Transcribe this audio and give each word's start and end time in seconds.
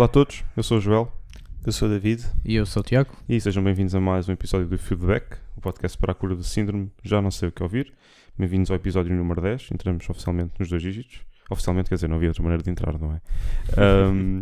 Olá 0.00 0.06
a 0.06 0.08
todos, 0.08 0.42
eu 0.56 0.62
sou 0.62 0.78
o 0.78 0.80
Joel, 0.80 1.12
Eu 1.62 1.72
sou 1.72 1.86
o 1.86 1.90
David. 1.90 2.26
E 2.42 2.54
eu 2.54 2.64
sou 2.64 2.80
o 2.80 2.82
Tiago. 2.82 3.14
e 3.28 3.38
sejam 3.38 3.62
bem-vindos 3.62 3.94
a 3.94 4.00
mais 4.00 4.30
um 4.30 4.32
episódio 4.32 4.66
do 4.66 4.78
Feedback, 4.78 5.36
o 5.54 5.60
podcast 5.60 5.98
para 5.98 6.12
a 6.12 6.14
cura 6.14 6.34
do 6.34 6.42
síndrome 6.42 6.90
Já 7.02 7.20
Não 7.20 7.30
Sei 7.30 7.50
O 7.50 7.52
Que 7.52 7.62
Ouvir. 7.62 7.92
Bem-vindos 8.34 8.70
ao 8.70 8.76
episódio 8.76 9.14
número 9.14 9.42
10, 9.42 9.68
entramos 9.72 10.08
oficialmente 10.08 10.54
nos 10.58 10.70
dois 10.70 10.80
dígitos. 10.80 11.20
Oficialmente, 11.50 11.90
quer 11.90 11.96
dizer, 11.96 12.08
não 12.08 12.16
havia 12.16 12.30
outra 12.30 12.42
maneira 12.42 12.62
de 12.62 12.70
entrar, 12.70 12.98
não 12.98 13.12
é? 13.12 13.20
Ahm, 13.76 14.40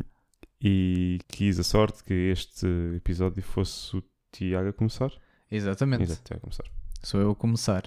e 0.62 1.18
quis 1.26 1.58
a 1.58 1.64
sorte 1.64 2.04
que 2.04 2.14
este 2.14 2.68
episódio 2.94 3.42
fosse 3.42 3.96
o 3.96 4.02
Tiago 4.30 4.68
a 4.68 4.72
começar. 4.72 5.10
Exatamente. 5.50 6.04
Exato, 6.04 6.22
Tiago 6.22 6.38
a 6.38 6.42
começar. 6.42 6.66
Sou 7.02 7.20
eu 7.20 7.32
a 7.32 7.34
começar. 7.34 7.82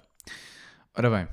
Ora 0.94 1.10
bem, 1.10 1.28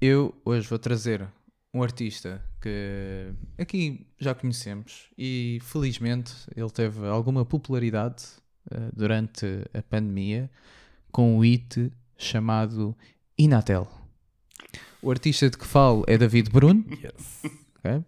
eu 0.00 0.34
hoje 0.44 0.68
vou 0.68 0.80
trazer 0.80 1.28
um 1.76 1.82
artista 1.82 2.42
que 2.60 3.32
aqui 3.58 4.06
já 4.18 4.34
conhecemos 4.34 5.10
e 5.16 5.58
felizmente 5.62 6.32
ele 6.56 6.70
teve 6.70 7.06
alguma 7.06 7.44
popularidade 7.44 8.24
eh, 8.70 8.90
durante 8.94 9.46
a 9.74 9.82
pandemia 9.82 10.50
com 11.12 11.36
o 11.36 11.40
hit 11.40 11.92
chamado 12.16 12.96
Inatel. 13.36 13.86
O 15.02 15.10
artista 15.10 15.50
de 15.50 15.58
que 15.58 15.66
falo 15.66 16.02
é 16.06 16.16
David 16.16 16.50
Bruno. 16.50 16.82
ok? 17.78 18.02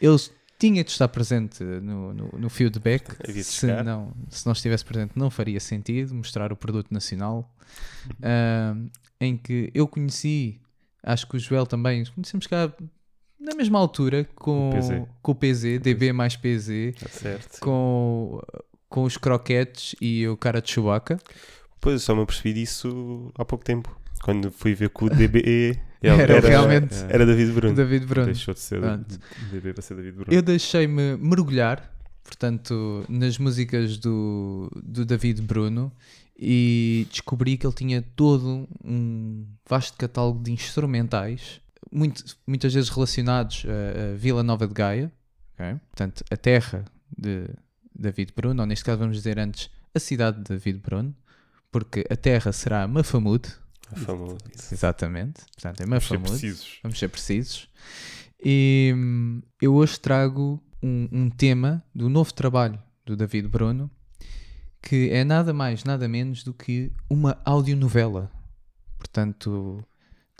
Ele 0.00 0.18
tinha 0.56 0.84
de 0.84 0.90
estar 0.90 1.08
presente 1.08 1.64
no, 1.64 2.14
no, 2.14 2.28
no 2.38 2.48
feedback. 2.48 3.16
Se 3.42 3.66
não, 3.82 4.14
se 4.28 4.46
não 4.46 4.52
estivesse 4.52 4.84
presente, 4.84 5.12
não 5.16 5.30
faria 5.30 5.58
sentido 5.58 6.14
mostrar 6.14 6.52
o 6.52 6.56
produto 6.56 6.92
nacional. 6.92 7.52
Ah, 8.22 8.74
em 9.20 9.36
que 9.36 9.70
eu 9.72 9.86
conheci, 9.86 10.60
acho 11.04 11.24
que 11.28 11.36
o 11.36 11.38
Joel 11.38 11.66
também, 11.66 12.04
conhecemos 12.06 12.48
cá 12.48 12.72
na 13.40 13.54
mesma 13.54 13.78
altura 13.78 14.28
com, 14.34 14.70
O 14.70 14.72
PZ. 14.74 15.02
com 15.22 15.32
o 15.32 15.34
PZ, 15.34 15.78
DB 15.80 16.12
mais 16.12 16.36
PZ, 16.36 16.94
Certo. 17.10 17.60
com, 17.60 18.40
com 18.88 19.04
os 19.04 19.16
croquetes 19.16 19.94
e 20.00 20.26
o 20.28 20.36
cara 20.36 20.60
de 20.60 20.70
Chewbacca. 20.70 21.18
Pois 21.80 21.94
eu 21.94 22.00
só 22.00 22.14
me 22.14 22.22
apercebi 22.22 22.52
disso 22.52 23.32
há 23.36 23.44
pouco 23.44 23.64
tempo. 23.64 23.98
Quando 24.22 24.50
fui 24.50 24.74
ver 24.74 24.90
que 24.90 25.04
o 25.04 25.08
DBE 25.08 25.80
Era 26.02 26.40
realmente- 26.40 26.94
era 27.08 27.24
David 27.26 27.52
Bruno. 27.52 27.74
David 27.74 28.06
Bruno. 28.06 28.26
Deixou 28.26 28.52
de 28.54 28.60
ser 28.60 28.80
Pronto. 28.80 29.18
DB 29.50 29.72
para 29.72 29.82
ser 29.82 29.94
David 29.96 30.12
Bruno. 30.16 30.32
Eu 30.32 30.42
deixei-me 30.42 31.16
mergulhar, 31.16 31.90
portanto, 32.24 33.04
nas 33.08 33.38
músicas 33.38 33.96
do, 33.98 34.70
do 34.82 35.04
David 35.04 35.40
Bruno 35.42 35.90
e 36.38 37.06
descobri 37.10 37.56
que 37.58 37.66
ele 37.66 37.74
tinha 37.74 38.02
todo 38.16 38.66
um 38.84 39.46
vasto 39.68 39.96
catálogo 39.98 40.42
de 40.42 40.52
instrumentais, 40.52 41.60
muito, 41.90 42.24
muitas 42.46 42.72
vezes 42.72 42.88
relacionados 42.90 43.64
a, 43.66 44.12
a 44.12 44.16
Vila 44.16 44.42
Nova 44.42 44.66
de 44.66 44.74
Gaia, 44.74 45.12
ok? 45.54 45.74
portanto, 45.88 46.24
a 46.30 46.36
terra 46.36 46.84
de 47.16 47.48
David 47.94 48.32
Bruno, 48.34 48.62
ou 48.62 48.66
neste 48.66 48.84
caso 48.84 48.98
vamos 48.98 49.16
dizer 49.16 49.38
antes 49.38 49.70
a 49.94 49.98
cidade 49.98 50.38
de 50.38 50.44
David 50.44 50.78
Bruno, 50.78 51.14
porque 51.70 52.04
a 52.10 52.16
terra 52.16 52.52
será 52.52 52.86
Mafamud, 52.86 53.48
Famoso. 53.96 54.38
exatamente, 54.72 55.40
portanto 55.52 55.80
é 55.80 55.86
Vamos 55.86 56.04
ser 56.04 56.18
Mafamud. 56.18 56.30
precisos. 56.30 56.78
Vamos 56.82 56.98
ser 56.98 57.08
precisos. 57.08 57.68
E 58.42 58.92
hum, 58.96 59.42
eu 59.60 59.74
hoje 59.74 59.98
trago 59.98 60.62
um, 60.82 61.08
um 61.12 61.30
tema 61.30 61.84
do 61.94 62.08
novo 62.08 62.32
trabalho 62.32 62.80
do 63.04 63.16
David 63.16 63.48
Bruno, 63.48 63.90
que 64.82 65.10
é 65.10 65.24
nada 65.24 65.52
mais, 65.52 65.84
nada 65.84 66.08
menos 66.08 66.42
do 66.42 66.54
que 66.54 66.90
uma 67.08 67.38
audionovela. 67.44 68.30
Portanto, 68.96 69.84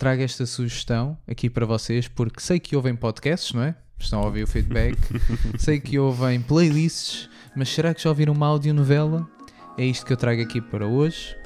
trago 0.01 0.23
esta 0.23 0.47
sugestão 0.47 1.15
aqui 1.27 1.47
para 1.47 1.63
vocês, 1.63 2.07
porque 2.07 2.39
sei 2.39 2.59
que 2.59 2.75
ouvem 2.75 2.95
podcasts, 2.95 3.53
não 3.53 3.61
é? 3.61 3.75
Estão 3.99 4.19
a 4.19 4.25
ouvir 4.25 4.41
o 4.41 4.47
feedback. 4.47 4.97
sei 5.59 5.79
que 5.79 5.99
ouvem 5.99 6.41
playlists, 6.41 7.29
mas 7.55 7.69
será 7.69 7.93
que 7.93 8.01
já 8.01 8.09
ouviram 8.09 8.33
uma 8.33 8.47
audionovela? 8.47 9.29
É 9.77 9.85
isto 9.85 10.03
que 10.03 10.11
eu 10.11 10.17
trago 10.17 10.41
aqui 10.41 10.59
para 10.59 10.87
hoje. 10.87 11.37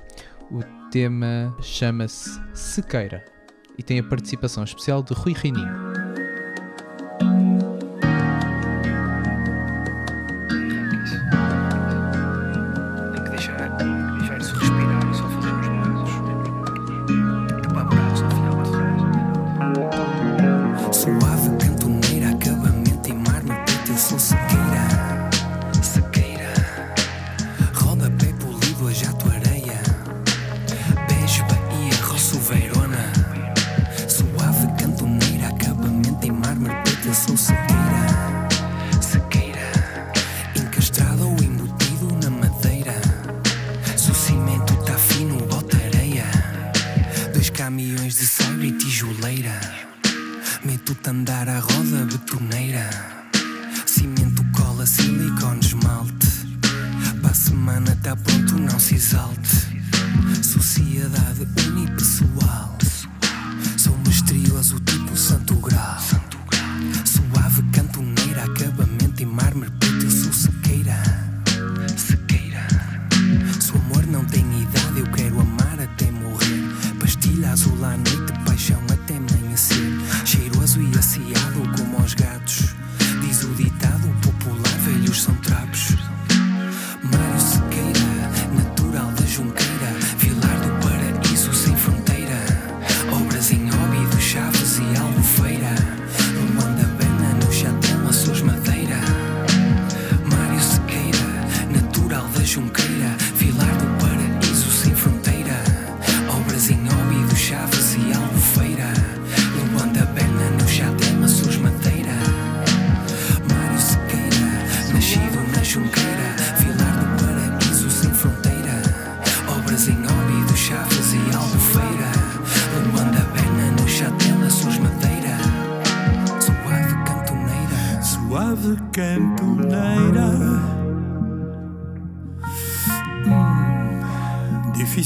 O 0.50 0.62
tema 0.90 1.54
chama-se 1.62 2.40
Sequeira 2.54 3.26
e 3.78 3.84
tem 3.84 4.00
a 4.00 4.04
participação 4.04 4.64
especial 4.64 5.04
de 5.04 5.14
Rui 5.14 5.34
Reininho. 5.34 6.15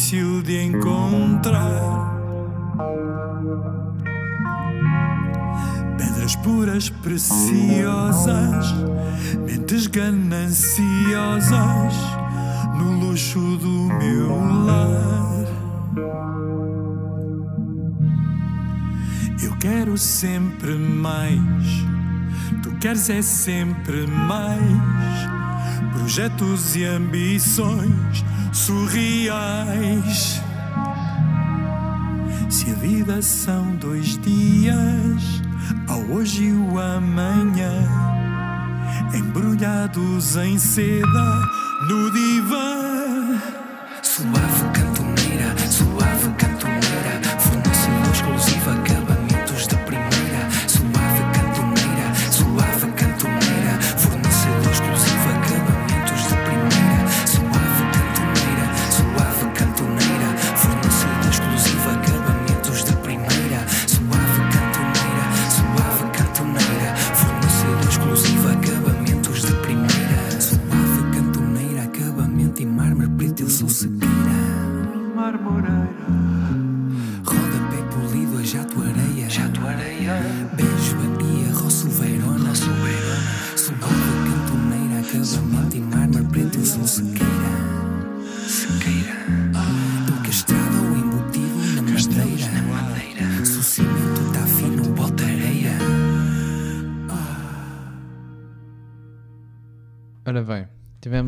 Difícil 0.09 0.41
de 0.41 0.63
encontrar. 0.63 2.17
Pedras 5.99 6.35
puras, 6.37 6.89
preciosas 6.89 8.73
Mentes 9.45 9.85
gananciosas 9.85 10.73
No 12.75 12.99
luxo 12.99 13.39
do 13.57 13.93
meu 13.99 14.29
lar. 14.65 15.45
Eu 19.43 19.55
quero 19.59 19.95
sempre 19.95 20.73
mais 20.73 21.85
Tu 22.63 22.71
queres 22.79 23.11
é 23.11 23.21
sempre 23.21 24.07
mais. 24.07 25.29
Projetos 25.93 26.75
e 26.75 26.83
ambições 26.83 28.23
surreais. 28.51 30.41
Se 32.49 32.71
a 32.71 32.73
vida 32.75 33.21
são 33.21 33.75
dois 33.75 34.17
dias, 34.17 35.41
ao 35.87 36.01
hoje 36.11 36.45
e 36.45 36.53
o 36.53 36.79
amanhã, 36.79 37.87
embrulhados 39.13 40.35
em 40.35 40.57
seda 40.57 41.41
no 41.87 42.11
divã. 42.11 43.39
Suave 44.01 44.78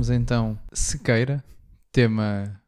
tivemos 0.02 0.10
então 0.10 0.58
Sequeira, 0.74 1.44
tema 1.92 2.60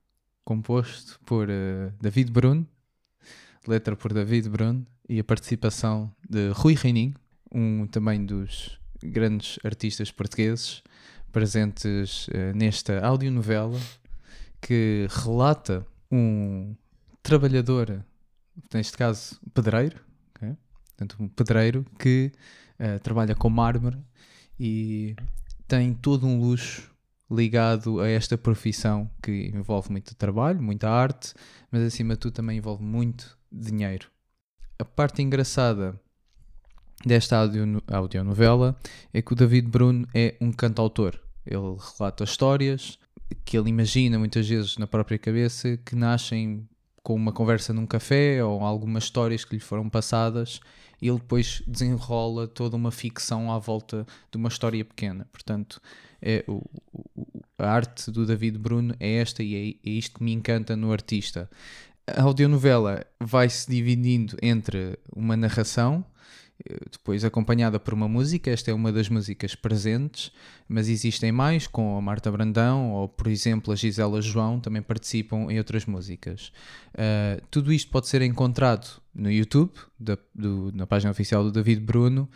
composto 0.43 1.19
por 1.25 1.49
eh, 1.49 1.91
David 1.99 2.31
Bruno, 2.31 2.67
letra 3.67 3.95
por 3.95 4.13
David 4.13 4.49
Bruno 4.49 4.85
e 5.09 5.19
a 5.19 5.23
participação 5.23 6.13
de 6.29 6.49
Rui 6.49 6.75
Reininho, 6.75 7.15
um 7.51 7.87
também 7.87 8.23
dos 8.23 8.79
grandes 9.01 9.57
artistas 9.63 10.11
portugueses 10.11 10.83
presentes 11.31 12.27
eh, 12.31 12.53
nesta 12.53 13.03
audionovela 13.03 13.79
que 14.61 15.07
relata 15.09 15.85
um 16.11 16.75
trabalhador, 17.23 18.05
neste 18.71 18.95
caso 18.95 19.39
pedreiro, 19.55 19.99
ok? 20.35 20.55
portanto 20.89 21.15
um 21.19 21.27
pedreiro 21.27 21.83
que 21.97 22.31
eh, 22.77 22.99
trabalha 22.99 23.33
com 23.33 23.49
mármore 23.49 23.97
e 24.59 25.15
tem 25.67 25.95
todo 25.95 26.27
um 26.27 26.39
luxo 26.39 26.92
ligado 27.29 27.99
a 27.99 28.07
esta 28.07 28.37
profissão 28.37 29.09
que 29.21 29.51
envolve 29.53 29.91
muito 29.91 30.15
trabalho, 30.15 30.61
muita 30.61 30.89
arte, 30.89 31.33
mas 31.71 31.81
acima 31.81 32.13
de 32.13 32.19
tudo 32.19 32.33
também 32.33 32.57
envolve 32.57 32.83
muito 32.83 33.37
dinheiro. 33.51 34.07
A 34.77 34.85
parte 34.85 35.21
engraçada 35.21 35.99
desta 37.05 37.37
audio, 37.37 37.81
audionovela 37.87 38.77
é 39.13 39.21
que 39.21 39.33
o 39.33 39.35
David 39.35 39.67
Bruno 39.67 40.07
é 40.13 40.35
um 40.41 40.51
cantautor. 40.51 41.19
Ele 41.45 41.75
relata 41.97 42.23
histórias 42.23 42.97
que 43.43 43.57
ele 43.57 43.69
imagina 43.69 44.19
muitas 44.19 44.47
vezes 44.47 44.77
na 44.77 44.87
própria 44.87 45.17
cabeça 45.17 45.77
que 45.77 45.95
nascem 45.95 46.67
com 47.01 47.15
uma 47.15 47.33
conversa 47.33 47.73
num 47.73 47.85
café 47.85 48.43
ou 48.43 48.61
algumas 48.61 49.03
histórias 49.03 49.43
que 49.43 49.55
lhe 49.55 49.61
foram 49.61 49.89
passadas 49.89 50.61
e 51.01 51.09
ele 51.09 51.19
depois 51.19 51.61
desenrola 51.67 52.47
toda 52.47 52.77
uma 52.77 52.91
ficção 52.91 53.51
à 53.51 53.59
volta 53.59 54.07
de 54.31 54.37
uma 54.37 54.47
história 54.47 54.85
pequena. 54.85 55.27
Portanto, 55.33 55.81
é, 56.23 56.43
o, 56.47 56.63
o- 56.93 57.41
a 57.59 57.69
arte 57.69 58.09
do 58.11 58.25
David 58.25 58.57
Bruno 58.57 58.95
é 58.99 59.15
esta 59.17 59.43
e 59.43 59.77
é, 59.83 59.89
é 59.89 59.93
isto 59.93 60.17
que 60.17 60.23
me 60.23 60.31
encanta 60.33 60.75
no 60.75 60.91
artista. 60.91 61.49
A 62.07 62.21
audionovela 62.23 63.05
vai-se 63.21 63.69
dividindo 63.69 64.35
entre 64.41 64.97
uma 65.15 65.37
narração, 65.37 66.03
eh, 66.67 66.77
depois 66.91 67.23
acompanhada 67.23 67.79
por 67.79 67.93
uma 67.93 68.07
música, 68.09 68.51
esta 68.51 68.71
é 68.71 68.73
uma 68.73 68.91
das 68.91 69.07
músicas 69.07 69.55
presentes, 69.55 70.31
mas 70.67 70.89
existem 70.89 71.31
mais, 71.31 71.67
com 71.67 71.97
a 71.97 72.01
Marta 72.01 72.29
Brandão 72.31 72.91
ou, 72.91 73.07
por 73.07 73.27
exemplo, 73.27 73.71
a 73.71 73.75
Gisela 73.75 74.21
João, 74.21 74.59
também 74.59 74.81
participam 74.81 75.49
em 75.49 75.57
outras 75.57 75.85
músicas. 75.85 76.51
Uh, 76.93 77.41
tudo 77.49 77.71
isto 77.71 77.89
pode 77.91 78.07
ser 78.09 78.21
encontrado 78.21 79.01
no 79.15 79.31
YouTube, 79.31 79.71
da- 79.99 80.17
do- 80.35 80.71
na 80.73 80.85
página 80.85 81.11
oficial 81.11 81.43
do 81.43 81.51
David 81.51 81.79
Bruno, 81.81 82.27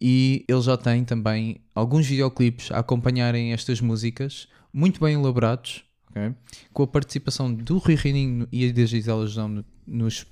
e 0.00 0.44
ele 0.48 0.60
já 0.62 0.76
tem 0.76 1.04
também 1.04 1.60
alguns 1.74 2.06
videoclipes 2.06 2.70
a 2.70 2.78
acompanharem 2.78 3.52
estas 3.52 3.80
músicas, 3.80 4.48
muito 4.72 5.00
bem 5.00 5.14
elaborados, 5.14 5.84
ok? 6.10 6.34
com 6.72 6.82
a 6.82 6.86
participação 6.86 7.52
do 7.52 7.78
Rui 7.78 7.94
Reininho 7.94 8.48
e 8.50 8.72
da 8.72 8.84
Gisela 8.84 9.26
João 9.26 9.48
no- 9.48 9.64
nos, 9.86 10.26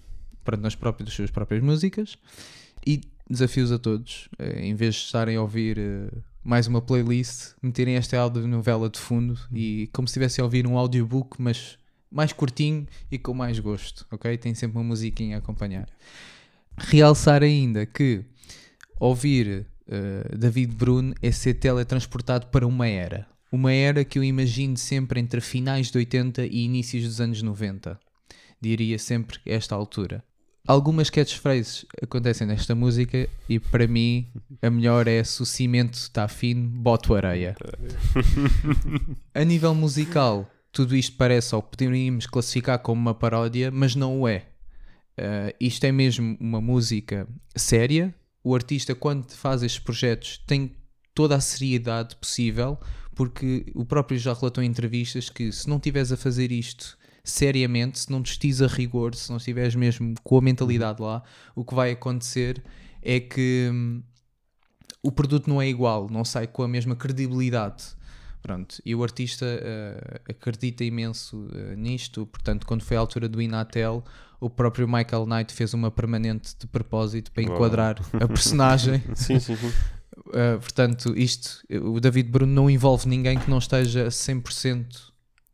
nas 0.58 0.74
próprias, 0.74 1.06
das 1.08 1.14
suas 1.14 1.30
próprias 1.30 1.62
músicas. 1.62 2.16
E 2.86 3.00
desafios 3.28 3.70
a 3.70 3.78
todos, 3.78 4.28
eh, 4.38 4.66
em 4.66 4.74
vez 4.74 4.94
de 4.96 5.00
estarem 5.02 5.36
a 5.36 5.42
ouvir 5.42 5.78
eh, 5.78 6.08
mais 6.42 6.66
uma 6.66 6.80
playlist, 6.80 7.52
meterem 7.62 7.94
esta 7.96 8.18
audionovela 8.18 8.88
de 8.88 8.98
fundo 8.98 9.38
e 9.52 9.88
como 9.92 10.08
se 10.08 10.12
estivessem 10.12 10.42
a 10.42 10.44
ouvir 10.44 10.66
um 10.66 10.76
audiobook, 10.78 11.40
mas 11.40 11.78
mais 12.10 12.32
curtinho 12.32 12.86
e 13.12 13.18
com 13.18 13.32
mais 13.34 13.58
gosto, 13.60 14.04
ok? 14.10 14.36
Tem 14.38 14.52
sempre 14.54 14.78
uma 14.78 14.84
musiquinha 14.84 15.36
a 15.36 15.38
acompanhar. 15.38 15.86
Realçar 16.76 17.42
ainda 17.42 17.84
que 17.86 18.24
ouvir 19.00 19.66
eh, 19.88 20.36
David 20.36 20.76
Bruno 20.76 21.14
é 21.20 21.32
ser 21.32 21.54
teletransportado 21.54 22.46
para 22.46 22.66
uma 22.66 22.86
era. 22.86 23.26
Uma 23.50 23.72
era 23.72 24.04
que 24.04 24.18
eu 24.18 24.22
imagino 24.22 24.76
sempre 24.76 25.18
entre 25.18 25.40
finais 25.40 25.90
de 25.90 25.98
80 25.98 26.46
e 26.46 26.64
inícios 26.64 27.04
dos 27.04 27.20
anos 27.20 27.42
90. 27.42 27.98
Diria 28.60 28.98
sempre 28.98 29.40
esta 29.44 29.74
altura. 29.74 30.22
Algumas 30.68 31.10
catchphrases 31.10 31.84
acontecem 32.00 32.46
nesta 32.46 32.74
música 32.74 33.28
e 33.48 33.58
para 33.58 33.88
mim 33.88 34.28
a 34.62 34.70
melhor 34.70 35.08
é 35.08 35.24
se 35.24 35.42
o 35.42 35.46
cimento 35.46 35.94
está 35.94 36.28
fino, 36.28 36.68
boto 36.68 37.14
areia. 37.14 37.56
A 39.34 39.42
nível 39.42 39.74
musical, 39.74 40.48
tudo 40.70 40.94
isto 40.94 41.16
parece 41.16 41.54
ou 41.54 41.62
poderíamos 41.62 42.26
classificar 42.26 42.78
como 42.78 43.00
uma 43.00 43.14
paródia, 43.14 43.70
mas 43.72 43.96
não 43.96 44.20
o 44.20 44.28
é. 44.28 44.46
Uh, 45.18 45.52
isto 45.58 45.84
é 45.84 45.90
mesmo 45.90 46.36
uma 46.38 46.60
música 46.60 47.26
séria. 47.56 48.14
O 48.42 48.54
artista, 48.54 48.94
quando 48.94 49.30
faz 49.32 49.62
estes 49.62 49.82
projetos, 49.82 50.38
tem 50.46 50.74
toda 51.14 51.36
a 51.36 51.40
seriedade 51.40 52.16
possível, 52.16 52.78
porque 53.14 53.70
o 53.74 53.84
próprio 53.84 54.18
já 54.18 54.32
relatou 54.32 54.64
em 54.64 54.66
entrevistas 54.66 55.28
que 55.28 55.52
se 55.52 55.68
não 55.68 55.76
estiveres 55.76 56.10
a 56.10 56.16
fazer 56.16 56.50
isto 56.50 56.96
seriamente, 57.22 57.98
se 57.98 58.10
não 58.10 58.22
te 58.22 58.32
estives 58.32 58.62
a 58.62 58.66
rigor, 58.66 59.14
se 59.14 59.28
não 59.28 59.36
estiveres 59.36 59.74
mesmo 59.74 60.14
com 60.22 60.38
a 60.38 60.40
mentalidade 60.40 61.02
lá, 61.02 61.22
o 61.54 61.64
que 61.64 61.74
vai 61.74 61.90
acontecer 61.90 62.62
é 63.02 63.20
que 63.20 63.68
hum, 63.70 64.02
o 65.02 65.12
produto 65.12 65.48
não 65.48 65.60
é 65.60 65.68
igual, 65.68 66.08
não 66.10 66.24
sai 66.24 66.46
com 66.46 66.62
a 66.62 66.68
mesma 66.68 66.96
credibilidade. 66.96 67.98
Pronto, 68.42 68.80
e 68.86 68.94
o 68.94 69.02
artista 69.02 69.44
eh, 69.44 70.20
acredita 70.30 70.82
imenso 70.82 71.46
eh, 71.52 71.76
nisto, 71.76 72.24
portanto, 72.24 72.66
quando 72.66 72.82
foi 72.82 72.96
a 72.96 73.00
altura 73.00 73.28
do 73.28 73.42
Inatel, 73.42 74.02
o 74.40 74.48
próprio 74.48 74.88
Michael 74.88 75.26
Knight 75.26 75.52
fez 75.52 75.74
uma 75.74 75.90
permanente 75.90 76.54
de 76.58 76.66
propósito 76.66 77.30
para 77.30 77.42
enquadrar 77.42 77.96
a 78.14 78.26
personagem. 78.28 79.02
Sim, 79.14 79.38
sim, 79.38 79.56
sim. 79.56 79.72
Uh, 80.26 80.58
portanto, 80.60 81.16
isto, 81.16 81.64
o 81.70 82.00
David 82.00 82.30
Bruno 82.30 82.52
não 82.52 82.70
envolve 82.70 83.08
ninguém 83.08 83.38
que 83.38 83.50
não 83.50 83.58
esteja 83.58 84.08
100% 84.08 84.86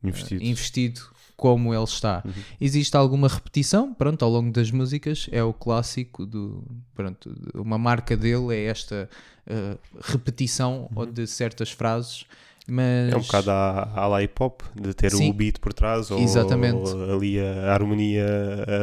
Investido. 0.02 0.42
investido 0.42 1.00
como 1.36 1.74
ele 1.74 1.84
está. 1.84 2.22
Uhum. 2.24 2.32
Existe 2.60 2.96
alguma 2.96 3.28
repetição, 3.28 3.92
pronto, 3.92 4.24
ao 4.24 4.30
longo 4.30 4.50
das 4.50 4.70
músicas, 4.70 5.28
é 5.30 5.42
o 5.42 5.52
clássico 5.52 6.24
do, 6.24 6.64
pronto, 6.94 7.34
uma 7.54 7.76
marca 7.76 8.16
dele 8.16 8.54
é 8.54 8.64
esta 8.64 9.08
uh, 9.46 9.78
repetição 10.00 10.90
ou 10.94 11.04
de 11.04 11.26
certas 11.26 11.70
frases, 11.70 12.24
mas. 12.68 13.12
É 13.12 13.16
um 13.16 13.20
bocado 13.20 13.50
à, 13.50 13.92
à 13.94 14.06
la 14.06 14.22
hip 14.22 14.34
hop, 14.40 14.62
de 14.74 14.92
ter 14.94 15.10
Sim. 15.10 15.30
o 15.30 15.32
beat 15.32 15.58
por 15.60 15.72
trás 15.72 16.10
ou 16.10 16.18
Exatamente. 16.18 16.90
ali 17.12 17.38
a 17.40 17.72
harmonia 17.72 18.26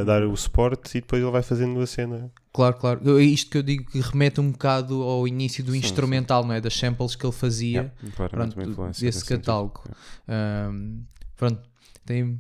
a 0.02 0.04
dar 0.04 0.24
o 0.24 0.36
suporte 0.36 0.98
e 0.98 1.02
depois 1.02 1.22
ele 1.22 1.32
vai 1.32 1.44
fazendo 1.44 1.80
a 1.80 1.88
cena. 1.88 2.32
Claro, 2.54 2.76
claro. 2.78 3.20
É 3.20 3.24
isto 3.24 3.52
que 3.52 3.58
eu 3.58 3.64
digo 3.64 3.86
que 3.90 4.00
remete 4.00 4.40
um 4.40 4.52
bocado 4.52 5.02
ao 5.02 5.28
início 5.28 5.64
do 5.64 5.72
Sim, 5.72 5.80
instrumental, 5.80 6.46
não 6.46 6.54
é? 6.54 6.62
Das 6.62 6.76
samples 6.76 7.16
que 7.16 7.26
ele 7.26 7.34
fazia. 7.34 7.92
Claramente 8.16 8.56
Pronto, 8.56 9.00
desse 9.00 9.26
catálogo. 9.26 9.84
Um, 10.28 11.04
pronto, 11.36 11.62
tem... 12.06 12.40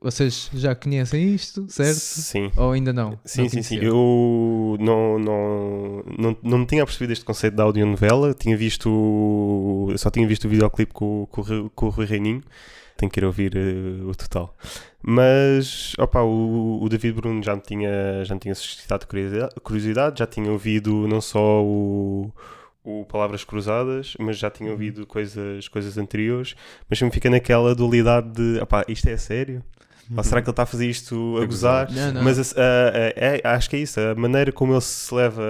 vocês 0.00 0.50
já 0.54 0.74
conhecem 0.74 1.34
isto, 1.34 1.64
certo? 1.68 1.98
Sim. 1.98 2.50
Ou 2.56 2.72
ainda 2.72 2.92
não? 2.92 3.18
Sim, 3.24 3.42
Não 3.42 3.48
sim, 3.48 3.62
sim. 3.62 3.78
Eu 3.80 4.76
não, 4.80 5.18
não, 5.18 6.04
não, 6.18 6.36
não 6.42 6.58
me 6.58 6.66
tinha 6.66 6.84
percebido 6.84 7.12
este 7.12 7.24
conceito 7.24 7.54
da 7.54 7.62
audionovela. 7.62 8.34
Tinha 8.34 8.56
visto. 8.56 9.92
Só 9.96 10.10
tinha 10.10 10.26
visto 10.26 10.44
o 10.46 10.48
videoclipe 10.48 10.92
com, 10.92 11.26
com, 11.30 11.40
o 11.40 11.44
Rui- 11.44 11.70
com 11.74 11.86
o 11.86 11.90
Rui 11.90 12.06
Reininho. 12.06 12.42
Tenho 12.96 13.10
que 13.12 13.20
ir 13.20 13.24
ouvir 13.24 13.54
eh, 13.56 14.04
o 14.04 14.14
total. 14.14 14.56
Mas, 15.02 15.92
opa, 15.98 16.22
o, 16.22 16.82
o 16.82 16.88
David 16.88 17.12
Bruno 17.14 17.42
já 17.42 17.54
me 17.54 17.60
tinha, 17.60 18.24
já 18.24 18.34
me 18.34 18.40
tinha 18.40 18.54
suscitado 18.54 19.06
curiosidade, 19.06 19.54
curiosidade, 19.62 20.18
já 20.18 20.26
tinha 20.26 20.50
ouvido 20.50 21.06
não 21.06 21.20
só 21.20 21.62
o, 21.62 22.32
o 22.86 23.04
Palavras 23.04 23.42
Cruzadas, 23.44 24.14
mas 24.18 24.38
já 24.38 24.48
tinha 24.50 24.70
ouvido 24.70 25.04
coisas, 25.06 25.66
coisas 25.68 25.98
anteriores, 25.98 26.54
mas 26.88 26.98
sempre 26.98 27.14
fica 27.14 27.28
naquela 27.28 27.74
dualidade 27.74 28.30
de, 28.30 28.60
opá, 28.60 28.84
isto 28.86 29.08
é 29.08 29.16
sério? 29.16 29.62
Ou 30.16 30.22
será 30.22 30.40
que 30.40 30.46
ele 30.46 30.52
está 30.52 30.62
a 30.62 30.66
fazer 30.66 30.88
isto 30.88 31.36
a, 31.38 31.42
A 31.42 31.46
gozar? 31.46 31.90
Não, 31.90 32.12
não. 32.12 32.22
Mas 32.22 32.38
a- 32.56 32.60
a- 32.60 32.88
a- 33.24 33.26
é- 33.38 33.40
acho 33.42 33.68
que 33.68 33.74
é 33.74 33.80
isso, 33.80 33.98
a 33.98 34.14
maneira 34.14 34.52
como 34.52 34.72
ele 34.72 34.80
se 34.80 35.12
leva 35.12 35.42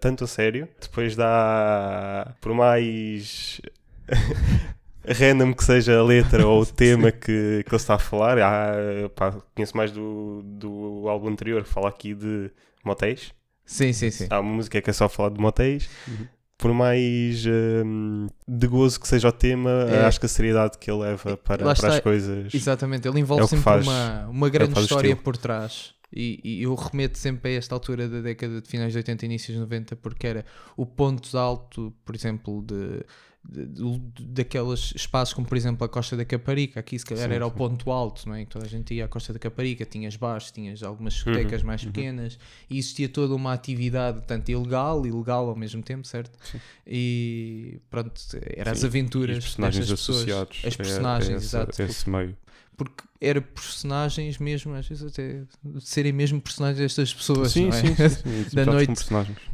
tanto 0.00 0.24
a 0.24 0.26
sério, 0.26 0.66
depois 0.80 1.14
dá, 1.14 2.34
por 2.40 2.54
mais 2.54 3.60
random 5.06 5.52
que 5.52 5.62
seja 5.64 5.98
a 5.98 6.02
letra 6.02 6.46
ou 6.46 6.62
o 6.62 6.66
tema 6.72 7.12
que, 7.12 7.62
que 7.64 7.68
ele 7.68 7.76
está 7.76 7.94
a 7.94 7.98
falar, 7.98 8.38
há, 8.38 8.72
pá, 9.14 9.32
conheço 9.54 9.76
mais 9.76 9.90
do, 9.92 10.42
do 10.44 11.06
álbum 11.08 11.28
anterior, 11.28 11.62
que 11.62 11.68
fala 11.68 11.88
aqui 11.90 12.14
de 12.14 12.50
motéis. 12.84 13.32
Sim, 13.64 13.92
sim, 13.92 14.10
sim. 14.10 14.26
Há 14.30 14.40
uma 14.40 14.52
música 14.54 14.80
que 14.80 14.88
é 14.90 14.92
só 14.92 15.08
falar 15.08 15.30
de 15.30 15.40
motéis. 15.40 15.88
Uhum. 16.06 16.26
Por 16.58 16.72
mais 16.72 17.44
hum, 17.46 18.26
de 18.48 18.66
gozo 18.66 18.98
que 18.98 19.06
seja 19.06 19.28
o 19.28 19.32
tema, 19.32 19.70
É. 19.90 20.06
acho 20.06 20.18
que 20.18 20.26
a 20.26 20.28
seriedade 20.28 20.78
que 20.78 20.90
ele 20.90 21.00
leva 21.00 21.36
para, 21.36 21.58
para 21.58 21.72
as 21.72 21.78
está. 21.78 22.00
coisas. 22.00 22.54
Exatamente, 22.54 23.06
ele 23.06 23.18
É 23.18 23.20
envolve 23.20 23.42
que 23.44 23.48
sempre 23.50 23.64
faz- 23.64 23.86
uma, 23.86 24.26
uma 24.28 24.48
grande 24.48 24.72
faz 24.72 24.84
o 24.84 24.86
história 24.86 25.14
por 25.16 25.36
trás. 25.36 25.94
E, 26.10 26.40
e 26.42 26.62
eu 26.62 26.74
remeto 26.74 27.18
sempre 27.18 27.50
a 27.50 27.58
esta 27.58 27.74
altura 27.74 28.08
da 28.08 28.20
década 28.20 28.62
de 28.62 28.68
finais 28.68 28.92
de 28.92 28.98
80 28.98 29.24
e 29.24 29.26
inícios 29.26 29.54
de 29.54 29.60
90, 29.60 29.96
porque 29.96 30.26
era 30.26 30.44
o 30.76 30.86
ponto 30.86 31.36
alto, 31.36 31.92
por 32.04 32.14
exemplo, 32.14 32.62
de- 32.62 33.04
daqueles 33.48 34.92
espaços 34.94 35.32
como, 35.34 35.46
por 35.46 35.56
exemplo, 35.56 35.84
a 35.84 35.88
Costa 35.88 36.16
da 36.16 36.24
Caparica. 36.24 36.80
Aqui, 36.80 36.98
se 36.98 37.04
calhar, 37.04 37.28
Sim, 37.28 37.34
era 37.34 37.46
o 37.46 37.50
sim. 37.50 37.56
ponto 37.56 37.90
alto, 37.90 38.28
não 38.28 38.34
é? 38.34 38.44
Que 38.44 38.50
toda 38.50 38.64
a 38.64 38.68
gente 38.68 38.92
ia 38.94 39.04
à 39.04 39.08
Costa 39.08 39.32
da 39.32 39.38
Caparica, 39.38 39.84
tinhas 39.84 40.16
bares, 40.16 40.50
tinhas 40.50 40.82
algumas 40.82 41.14
Uhum, 41.14 41.32
discotecas 41.32 41.62
mais 41.62 41.84
pequenas 41.84 42.38
e 42.68 42.78
existia 42.78 43.08
toda 43.08 43.34
uma 43.34 43.52
atividade, 43.52 44.22
tanto 44.26 44.50
ilegal 44.50 45.06
e 45.06 45.10
legal 45.10 45.48
ao 45.48 45.56
mesmo 45.56 45.82
tempo, 45.82 46.06
certo? 46.06 46.36
Sim. 46.44 46.60
E 46.86 47.78
pronto, 47.90 48.12
eram 48.56 48.72
as 48.72 48.82
E 48.82 48.86
aventuras 48.86 49.38
os 49.38 49.44
personagens 49.44 49.86
destas 49.88 50.00
pessoas. 50.00 50.16
associados. 50.18 50.62
As 50.64 50.76
personagens, 50.76 51.44
essa- 51.44 51.58
exato. 51.62 51.82
a 51.82 51.84
esse 51.84 52.08
meio. 52.10 52.36
Porque 52.76 53.04
era 53.20 53.40
personagens 53.40 54.38
mesmo, 54.38 54.74
às 54.74 54.86
vezes 54.86 55.04
até 55.04 55.42
serem 55.80 56.12
mesmo 56.12 56.40
personagens 56.40 56.78
destas 56.78 57.14
pessoas, 57.14 57.52
sim, 57.52 57.68
é? 57.68 57.72
sim, 57.72 57.94
sim, 57.94 58.08
sim. 58.48 58.48
da 58.54 58.66
noite. 58.66 59.04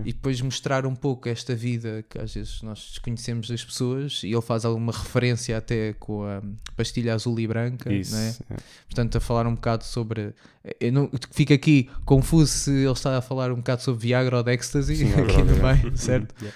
E 0.01 0.13
depois 0.13 0.41
mostrar 0.41 0.85
um 0.85 0.95
pouco 0.95 1.29
esta 1.29 1.55
vida 1.55 2.05
que 2.09 2.19
às 2.19 2.35
vezes 2.35 2.63
nós 2.63 2.91
desconhecemos 2.91 3.49
das 3.49 3.65
pessoas 3.65 4.23
e 4.25 4.33
ele 4.33 4.43
faz 4.43 4.65
alguma 4.65 4.93
referência 4.93 5.57
até 5.57 5.93
com 5.95 6.25
a 6.25 6.43
pastilha 6.77 7.15
azul 7.15 7.39
e 7.39 7.47
branca, 7.47 7.93
Isso. 7.93 8.15
não 8.15 8.21
é? 8.21 8.29
é. 8.51 8.57
Portanto, 8.87 9.17
a 9.17 9.21
falar 9.21 9.47
um 9.47 9.55
bocado 9.55 9.85
sobre. 9.85 10.35
Eu 10.81 10.93
não, 10.93 11.11
fico 11.31 11.53
aqui 11.53 11.89
confuso 12.05 12.53
se 12.53 12.71
ele 12.71 12.91
está 12.91 13.19
a 13.19 13.23
falar 13.23 13.53
um 13.53 13.57
bocado 13.57 13.83
sobre 13.83 14.03
Viagra 14.03 14.39
ou 14.39 14.43
de 14.43 14.53
Ecstasy 14.53 14.97
Sim, 14.97 15.13
é 15.13 15.21
aqui 15.23 15.43
verdade, 15.43 15.85
no 15.85 16.47
é. 16.47 16.53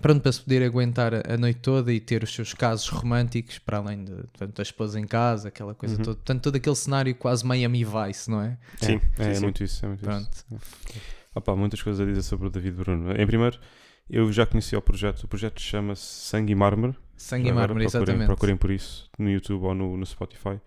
Pronto, 0.00 0.20
para 0.22 0.30
se 0.32 0.40
poder 0.40 0.62
aguentar 0.62 1.12
a- 1.14 1.36
noite 1.36 1.58
toda 1.60 1.92
e 1.92 1.98
ter 2.00 2.22
os 2.22 2.32
seus 2.32 2.54
casos 2.54 2.88
românticos, 2.88 3.58
para 3.58 3.78
além 3.78 4.04
de, 4.04 4.12
portanto, 4.12 4.54
da 4.56 4.62
esposa 4.62 5.00
em 5.00 5.06
casa, 5.06 5.48
aquela 5.48 5.74
coisa 5.74 5.96
Uhum. 5.96 6.02
toda. 6.04 6.16
Portanto, 6.16 6.42
todo 6.42 6.56
aquele 6.56 6.76
cenário 6.76 7.14
quase 7.16 7.44
Miami 7.44 7.84
Vice, 7.84 8.30
não 8.30 8.40
é? 8.40 8.56
Sim, 8.80 9.00
é, 9.18 9.24
sim, 9.24 9.30
é 9.30 9.34
sim. 9.34 9.42
muito 9.42 9.64
isso. 9.64 9.84
É 9.84 9.88
muito 9.88 10.00
Pronto. 10.04 10.28
isso. 10.32 10.46
Opa, 11.34 11.56
muitas 11.56 11.82
coisas 11.82 12.00
a 12.00 12.04
dizer 12.08 12.22
sobre 12.22 12.46
o 12.46 12.50
David 12.50 12.76
Bruno. 12.76 13.12
Em 13.20 13.26
primeiro, 13.26 13.58
eu 14.08 14.32
já 14.32 14.46
conheci 14.46 14.76
o 14.76 14.80
projeto. 14.82 15.24
O 15.24 15.28
projeto 15.28 15.60
chama-se 15.60 16.02
Sangue 16.02 16.52
e 16.52 16.54
Mármore. 16.56 16.94
Sangue 17.16 17.48
e 17.48 17.52
mármore, 17.52 17.84
procurem, 17.84 17.86
exatamente. 17.86 18.26
procurem 18.26 18.56
por 18.56 18.70
isso 18.70 19.10
no 19.18 19.28
YouTube 19.30 19.64
ou 19.64 19.74
no, 19.74 19.96
no 19.96 20.06
Spotify. 20.06 20.58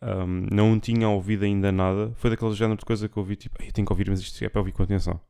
Um, 0.00 0.46
não 0.50 0.80
tinha 0.80 1.08
ouvido 1.08 1.44
ainda 1.44 1.70
nada. 1.70 2.12
Foi 2.16 2.30
daquele 2.30 2.54
género 2.54 2.78
de 2.78 2.84
coisa 2.84 3.08
que 3.08 3.16
eu 3.16 3.20
ouvi, 3.22 3.36
tipo, 3.36 3.60
"Ei, 3.62 3.68
eu 3.68 3.72
tenho 3.72 3.86
que 3.86 3.92
ouvir, 3.92 4.08
mas 4.08 4.20
isto 4.20 4.42
é 4.44 4.48
para 4.48 4.60
ouvir 4.60 4.72
com 4.72 4.82
atenção. 4.82 5.20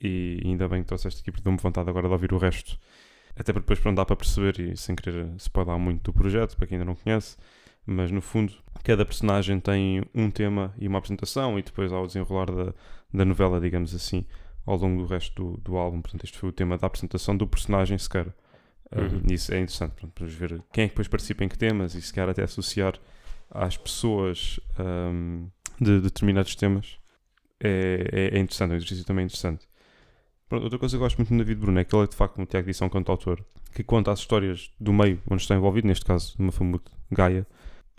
E 0.00 0.40
ainda 0.44 0.66
bem 0.68 0.82
que 0.82 0.88
trouxeste 0.88 1.20
aqui, 1.20 1.30
porque 1.30 1.44
deu-me 1.44 1.58
vontade 1.58 1.88
agora 1.90 2.06
de 2.08 2.12
ouvir 2.12 2.32
o 2.32 2.38
resto. 2.38 2.78
Até 3.36 3.52
porque 3.52 3.60
depois 3.64 3.78
pronto, 3.78 3.96
dá 3.96 4.04
para 4.04 4.16
perceber 4.16 4.58
e 4.60 4.76
sem 4.76 4.94
querer 4.96 5.26
spoiler 5.36 5.78
muito 5.78 6.02
do 6.04 6.12
projeto, 6.12 6.56
para 6.56 6.66
quem 6.66 6.76
ainda 6.76 6.84
não 6.86 6.94
conhece. 6.94 7.36
Mas 7.86 8.10
no 8.10 8.20
fundo, 8.20 8.52
cada 8.84 9.04
personagem 9.04 9.58
tem 9.60 10.02
um 10.14 10.30
tema 10.30 10.74
e 10.78 10.86
uma 10.88 10.98
apresentação, 10.98 11.58
e 11.58 11.62
depois 11.62 11.92
há 11.92 12.00
o 12.00 12.06
desenrolar 12.06 12.46
da, 12.50 12.74
da 13.12 13.24
novela, 13.24 13.60
digamos 13.60 13.94
assim, 13.94 14.24
ao 14.66 14.76
longo 14.76 15.02
do 15.02 15.08
resto 15.08 15.52
do, 15.52 15.56
do 15.58 15.76
álbum. 15.76 16.00
Portanto, 16.00 16.24
este 16.24 16.38
foi 16.38 16.48
o 16.50 16.52
tema 16.52 16.76
da 16.78 16.86
apresentação 16.86 17.36
do 17.36 17.46
personagem 17.46 17.96
sequer. 17.98 18.26
Um, 18.92 19.00
Uhum. 19.00 19.22
e 19.30 19.34
isso 19.34 19.52
é 19.54 19.58
interessante, 19.60 19.92
pronto, 19.92 20.12
para 20.12 20.26
ver 20.26 20.62
quem 20.72 20.84
é 20.84 20.88
que 20.88 20.92
depois 20.94 21.06
participa 21.06 21.44
em 21.44 21.48
que 21.48 21.56
temas 21.56 21.94
e 21.94 22.02
se 22.02 22.12
calhar 22.12 22.28
até 22.28 22.42
associar 22.42 22.94
às 23.48 23.76
pessoas 23.76 24.58
um, 24.80 25.48
de 25.80 26.00
determinados 26.00 26.56
temas 26.56 26.98
é, 27.60 28.30
é, 28.32 28.36
é 28.36 28.40
interessante, 28.40 28.70
é 28.70 28.74
um 28.74 28.76
exercício 28.76 29.04
também 29.04 29.24
interessante. 29.26 29.68
Pronto, 30.50 30.64
outra 30.64 30.78
coisa 30.80 30.92
que 30.92 30.96
eu 30.96 31.00
gosto 31.06 31.16
muito 31.16 31.28
do 31.30 31.38
David 31.38 31.60
Bruno 31.60 31.78
é 31.78 31.84
que 31.84 31.94
ele 31.94 32.02
é 32.02 32.06
de 32.08 32.16
facto, 32.16 32.34
como 32.34 32.44
o 32.44 32.46
Tiago 32.46 32.66
disse, 32.66 32.82
é 32.82 32.86
um 32.86 32.88
cantautor 32.88 33.40
que 33.72 33.84
conta 33.84 34.10
as 34.10 34.18
histórias 34.18 34.68
do 34.80 34.92
meio 34.92 35.22
onde 35.30 35.40
está 35.42 35.54
envolvido, 35.54 35.86
neste 35.86 36.04
caso, 36.04 36.36
de 36.36 36.42
Mafamuto, 36.42 36.90
Gaia, 37.08 37.46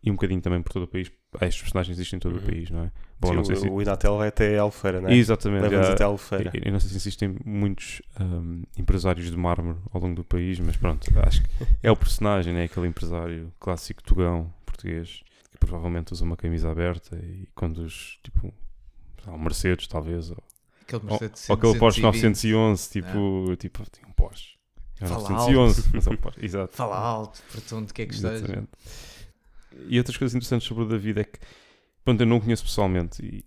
e 0.04 0.12
um 0.12 0.16
bocadinho 0.16 0.42
também 0.42 0.62
por 0.62 0.74
todo 0.74 0.84
o 0.84 0.88
país. 0.88 1.10
Estes 1.40 1.62
personagens 1.62 1.98
existem 1.98 2.18
em 2.18 2.20
todo 2.20 2.36
Uhum. 2.36 2.42
o 2.42 2.46
país, 2.46 2.70
não 2.70 2.84
é? 2.84 2.92
Bom, 3.22 3.30
Sim, 3.30 3.36
não 3.36 3.44
sei 3.46 3.56
o, 3.56 3.60
se... 3.60 3.70
o 3.70 3.82
Inatel 3.82 4.18
vai 4.18 4.28
até 4.28 4.58
Albufeira, 4.58 5.00
não 5.00 5.10
é? 5.10 5.16
Exatamente. 5.16 5.62
Leva-nos 5.62 5.90
até 5.92 6.04
Albufeira. 6.04 6.52
eu, 6.54 6.62
eu 6.66 6.72
não 6.74 6.80
sei 6.82 6.90
se 6.90 6.98
existem 6.98 7.38
muitos 7.46 8.02
um, 8.20 8.64
empresários 8.78 9.32
de 9.32 9.38
mármore 9.38 9.78
ao 9.94 10.02
longo 10.02 10.16
do 10.16 10.26
país, 10.26 10.60
mas 10.60 10.76
pronto, 10.76 11.08
acho 11.26 11.42
que 11.44 11.50
é 11.82 11.90
o 11.90 11.96
personagem, 11.96 12.54
né? 12.54 12.66
aquele 12.66 12.88
empresário 12.88 13.54
clássico 13.62 14.04
tugão 14.04 14.54
português 14.66 15.22
que 15.52 15.58
provavelmente 15.58 16.12
usa 16.12 16.26
uma 16.26 16.36
camisa 16.36 16.70
aberta 16.70 17.16
e 17.16 17.48
conduz 17.56 18.20
tipo 18.24 18.54
sei 19.24 19.32
lá, 19.32 19.38
um 19.38 19.42
Mercedes, 19.42 19.88
talvez, 19.88 20.32
ou, 20.32 20.44
Aquele 20.82 21.02
ou, 21.04 21.10
Mercedes 21.10 21.50
ou 21.50 21.56
aquele 21.56 21.80
Porsche 21.80 22.02
920. 22.02 22.52
911, 22.52 22.90
tipo, 22.90 23.56
tipo 23.58 23.90
tem 23.90 24.06
um 24.06 24.14
Porsche. 24.14 24.56
É 25.00 25.08
Fala 25.08 25.30
911, 25.30 25.90
mas 25.94 26.08
é 26.08 26.10
um 26.10 26.18
Porsche, 26.18 26.46
exato. 26.46 26.76
Fala 26.76 26.98
alto, 26.98 27.42
para 27.52 27.78
onde 27.78 27.94
quer 27.94 28.06
que 28.06 28.14
esteja. 28.14 28.68
E 29.88 29.98
outras 29.98 30.18
coisas 30.18 30.36
interessantes 30.36 30.68
sobre 30.68 30.84
o 30.84 30.88
David 30.88 31.20
é 31.20 31.24
que, 31.24 31.40
pronto, 32.04 32.22
eu 32.22 32.28
não 32.28 32.38
o 32.38 32.42
conheço 32.42 32.64
pessoalmente 32.64 33.26
e 33.26 33.46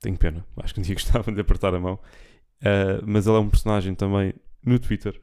tenho 0.00 0.16
pena. 0.16 0.46
Acho 0.56 0.74
que 0.74 0.80
um 0.80 0.82
dia 0.82 0.94
gostava 0.96 1.30
de 1.30 1.40
apertar 1.40 1.74
a 1.74 1.80
mão. 1.80 1.98
Ah, 2.62 3.02
mas 3.06 3.26
ele 3.26 3.36
é 3.36 3.40
um 3.40 3.50
personagem 3.50 3.94
também 3.94 4.34
no 4.64 4.78
Twitter. 4.78 5.20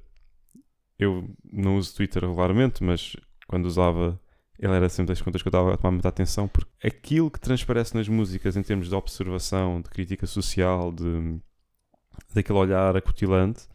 Eu 0.97 1.29
não 1.51 1.77
uso 1.77 1.95
Twitter 1.95 2.23
regularmente, 2.23 2.83
mas 2.83 3.15
quando 3.47 3.65
usava, 3.65 4.19
ele 4.59 4.73
era 4.73 4.89
sempre 4.89 5.13
das 5.13 5.21
contas 5.21 5.41
que 5.41 5.47
eu 5.47 5.51
estava 5.51 5.73
a 5.73 5.77
tomar 5.77 5.91
muita 5.91 6.09
atenção, 6.09 6.47
porque 6.47 6.87
aquilo 6.87 7.29
que 7.29 7.39
transparece 7.39 7.95
nas 7.95 8.07
músicas 8.07 8.57
em 8.57 8.63
termos 8.63 8.89
de 8.89 8.95
observação, 8.95 9.81
de 9.81 9.89
crítica 9.89 10.25
social, 10.25 10.91
de 10.91 11.39
daquele 12.33 12.57
olhar 12.57 12.97
acutilante, 12.97 13.67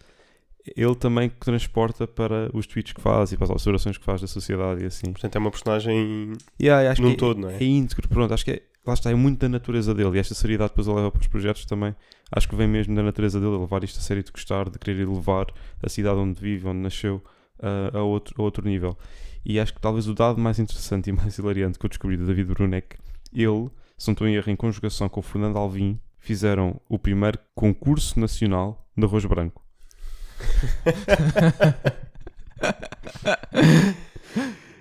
ele 0.76 0.94
também 0.94 1.28
transporta 1.28 2.06
para 2.06 2.50
os 2.54 2.66
tweets 2.66 2.92
que 2.92 3.00
faz 3.00 3.32
e 3.32 3.36
para 3.36 3.44
as 3.44 3.50
observações 3.50 3.98
que 3.98 4.04
faz 4.04 4.20
da 4.20 4.26
sociedade 4.26 4.82
e 4.82 4.86
assim. 4.86 5.12
Portanto, 5.12 5.36
é 5.36 5.38
uma 5.38 5.50
personagem 5.50 6.32
Yeah, 6.60 7.00
num 7.00 7.10
que 7.10 7.16
todo, 7.16 7.40
não 7.40 7.50
é? 7.50 7.56
é 7.56 7.64
íntegro, 7.64 8.08
pronto, 8.08 8.32
acho 8.32 8.44
que 8.44 8.50
é, 8.52 8.62
lá 8.86 8.94
está, 8.94 9.10
é 9.10 9.14
muito 9.14 9.40
da 9.40 9.48
natureza 9.48 9.94
dele 9.94 10.16
e 10.16 10.20
esta 10.20 10.34
seriedade 10.34 10.70
depois 10.70 10.86
ele 10.86 10.96
leva 10.96 11.10
para 11.10 11.20
os 11.20 11.26
projetos 11.26 11.64
também, 11.64 11.94
acho 12.30 12.48
que 12.48 12.54
vem 12.54 12.68
mesmo 12.68 12.94
da 12.94 13.02
natureza 13.02 13.40
dele, 13.40 13.58
levar 13.58 13.82
isto 13.82 13.98
a 13.98 14.02
sério 14.02 14.22
de 14.22 14.30
gostar, 14.30 14.68
de 14.70 14.78
querer 14.78 15.00
elevar 15.02 15.46
a 15.82 15.88
cidade 15.88 16.16
onde 16.16 16.40
vive, 16.40 16.66
onde 16.66 16.78
nasceu, 16.78 17.22
a, 17.60 17.98
a 17.98 18.02
outro, 18.02 18.34
a 18.40 18.42
outro 18.44 18.66
nível. 18.66 18.96
E 19.44 19.58
acho 19.58 19.74
que 19.74 19.80
talvez 19.80 20.06
o 20.08 20.14
dado 20.14 20.40
mais 20.40 20.58
interessante 20.58 21.08
e 21.10 21.12
mais 21.12 21.38
hilariante 21.38 21.78
que 21.78 21.86
eu 21.86 21.90
descobri 21.90 22.16
do 22.16 22.26
David 22.26 22.52
Bruno 22.52 22.74
é 22.74 22.80
que 22.80 22.96
ele, 23.32 23.70
se 23.96 24.08
não 24.08 24.12
estou 24.12 24.26
em 24.26 24.34
erro, 24.34 24.50
em 24.50 24.56
conjugação 24.56 25.08
com 25.08 25.20
o 25.20 25.22
Fernando 25.22 25.56
Alvim, 25.56 25.98
fizeram 26.18 26.80
o 26.88 26.98
primeiro 26.98 27.38
concurso 27.54 28.18
nacional 28.20 28.86
de 28.96 29.04
arroz 29.04 29.24
branco. 29.24 29.62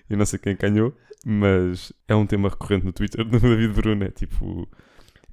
Eu 0.10 0.18
não 0.18 0.26
sei 0.26 0.40
quem 0.40 0.58
ganhou, 0.58 0.94
mas 1.26 1.94
é 2.08 2.14
um 2.14 2.26
tema 2.26 2.50
recorrente 2.50 2.86
no 2.86 2.92
Twitter 2.92 3.24
do 3.24 3.40
David 3.40 3.74
Bruno. 3.74 4.04
É 4.04 4.10
tipo, 4.10 4.68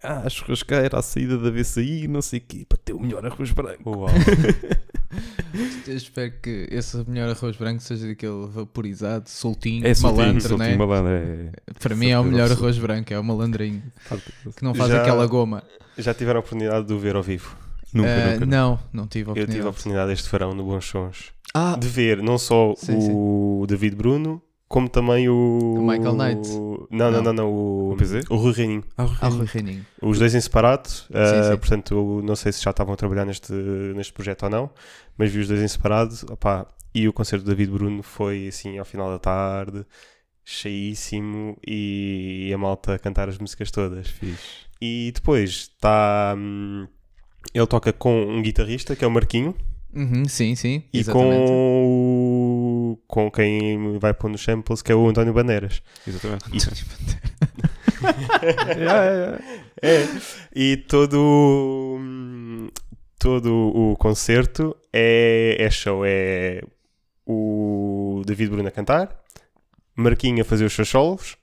ah, 0.03 0.23
a 0.25 0.31
churrasqueira, 0.31 0.99
a 0.99 1.03
saída 1.03 1.37
da 1.37 1.51
VCI, 1.51 2.07
não 2.07 2.23
sei 2.23 2.39
o 2.39 2.43
quê, 2.43 2.65
para 2.69 2.79
ter 2.79 2.93
o 2.93 3.01
melhor 3.01 3.27
arroz 3.27 3.51
branco. 3.51 3.91
Uau. 3.91 4.09
Eu 5.87 5.97
espero 5.97 6.33
que 6.43 6.69
esse 6.71 6.97
melhor 7.09 7.31
arroz 7.31 7.57
branco 7.57 7.83
seja 7.83 8.07
daquele 8.07 8.47
vaporizado, 8.49 9.29
soltinho, 9.29 9.87
É 9.87 9.95
soltinho, 9.95 10.27
malandro, 10.27 10.49
soltinho, 10.49 10.69
né? 10.71 10.77
malandro. 10.77 11.11
É, 11.13 11.51
Para 11.81 11.97
mim 11.97 12.09
é 12.09 12.19
o 12.19 12.25
melhor 12.25 12.51
arroz 12.53 12.79
branco, 12.79 13.13
é 13.13 13.19
o 13.19 13.25
malandrinho, 13.25 13.83
que 14.57 14.63
não 14.63 14.75
faz 14.75 14.91
Já- 14.91 15.01
aquela 15.01 15.27
goma. 15.27 15.63
Já 15.97 16.13
tiveram 16.15 16.39
a 16.39 16.41
oportunidade 16.41 16.87
de 16.87 16.93
o 16.93 16.99
ver 16.99 17.17
ao 17.17 17.23
vivo? 17.23 17.57
Nunca, 17.93 18.11
Ah, 18.11 18.33
nunca. 18.35 18.47
Não, 18.47 18.79
não 18.93 19.07
tive 19.07 19.31
a 19.31 19.33
Eu 19.33 19.35
tive 19.35 19.41
a 19.41 19.43
oportunidade. 19.63 19.69
oportunidade 19.69 20.13
este 20.13 20.31
verão 20.31 20.55
no 20.55 20.63
Bons 20.65 20.85
Sons 20.85 21.33
Ah, 21.55 21.75
de 21.81 21.89
ver 21.89 22.23
não 22.23 22.37
só 22.37 22.75
Sim, 22.77 22.99
o 23.11 23.65
David 23.67 23.97
Bruno, 23.97 24.43
como 24.69 24.89
também 24.89 25.29
o. 25.29 25.75
O 25.79 25.83
Michael 25.87 26.15
Knight. 26.15 26.49
Não, 26.51 26.89
não, 26.91 27.11
Não. 27.11 27.23
não, 27.23 27.33
não, 27.33 27.53
o, 27.53 27.93
O 27.93 27.97
PZ? 27.97 28.25
o 28.29 28.37
Rui 28.37 28.53
Reininho. 28.53 28.85
Ah, 28.97 29.05
o 29.05 29.11
ah, 29.21 29.29
Rui. 29.29 29.39
Rui 29.39 29.47
Reininho. 29.47 29.87
Os 30.03 30.19
dois 30.19 30.35
em 30.35 30.41
separado, 30.41 30.89
ah, 31.13 31.51
sim. 31.51 31.57
portanto, 31.59 31.95
eu 31.95 32.23
não 32.25 32.37
sei 32.37 32.53
se 32.53 32.63
já 32.63 32.71
estavam 32.71 32.93
a 32.95 32.97
trabalhar 32.97 33.25
neste, 33.25 33.53
neste 33.53 34.13
projeto 34.13 34.43
ou 34.45 34.51
não, 34.51 34.71
mas 35.17 35.31
vi 35.33 35.41
os 35.41 35.49
dois 35.49 35.61
em 35.63 35.69
separado, 35.69 36.15
opá, 36.31 36.67
e 36.95 37.09
o 37.09 37.13
concerto 37.13 37.45
do 37.45 37.51
David 37.51 37.71
Bruno 37.71 38.03
foi 38.03 38.49
assim 38.49 38.79
ao 38.79 38.85
final 38.85 39.11
da 39.11 39.19
tarde, 39.19 39.85
cheíssimo, 40.45 41.57
e, 41.67 42.51
a 42.55 42.59
malta 42.59 42.95
a 42.95 42.99
cantar 42.99 43.29
as 43.29 43.39
músicas 43.39 43.71
todas. 43.71 44.09
Fixe. 44.09 44.39
E 44.81 45.11
depois 45.15 45.51
está. 45.51 46.35
hum, 46.37 46.87
ele 47.55 47.67
toca 47.67 47.93
com 47.93 48.23
um 48.23 48.43
guitarrista 48.43 48.95
que 48.97 49.05
é 49.05 49.09
o 49.09 49.11
Marquinho, 49.11 49.55
Uhum, 49.95 50.27
sim, 50.27 50.55
sim. 50.55 50.83
e 50.93 51.01
exatamente. 51.01 51.47
com, 51.47 51.85
o- 51.87 52.38
com 53.07 53.31
quem 53.31 53.99
vai 53.99 54.13
pôr 54.13 54.31
nos 54.31 54.43
samples, 54.43 54.83
que 54.83 54.93
é 54.93 54.95
o 54.95 55.09
António 55.09 55.33
Bandeiras. 55.33 55.83
Exatamente. 56.07 56.45
É. 59.81 60.09
E 60.53 60.77
todo, 60.77 61.99
todo 63.17 63.73
o 63.75 63.97
concerto 63.97 64.77
é, 64.93 65.57
é 65.57 65.71
show. 65.71 66.05
É 66.05 66.61
o 67.25 68.23
David 68.27 68.51
Bruno 68.51 68.69
a 68.69 68.73
cantar, 68.73 69.23
Marquinho 69.95 70.43
a 70.43 70.45
fazer 70.45 70.65
os 70.65 70.73
seus 70.73 70.89
solos 70.89 71.37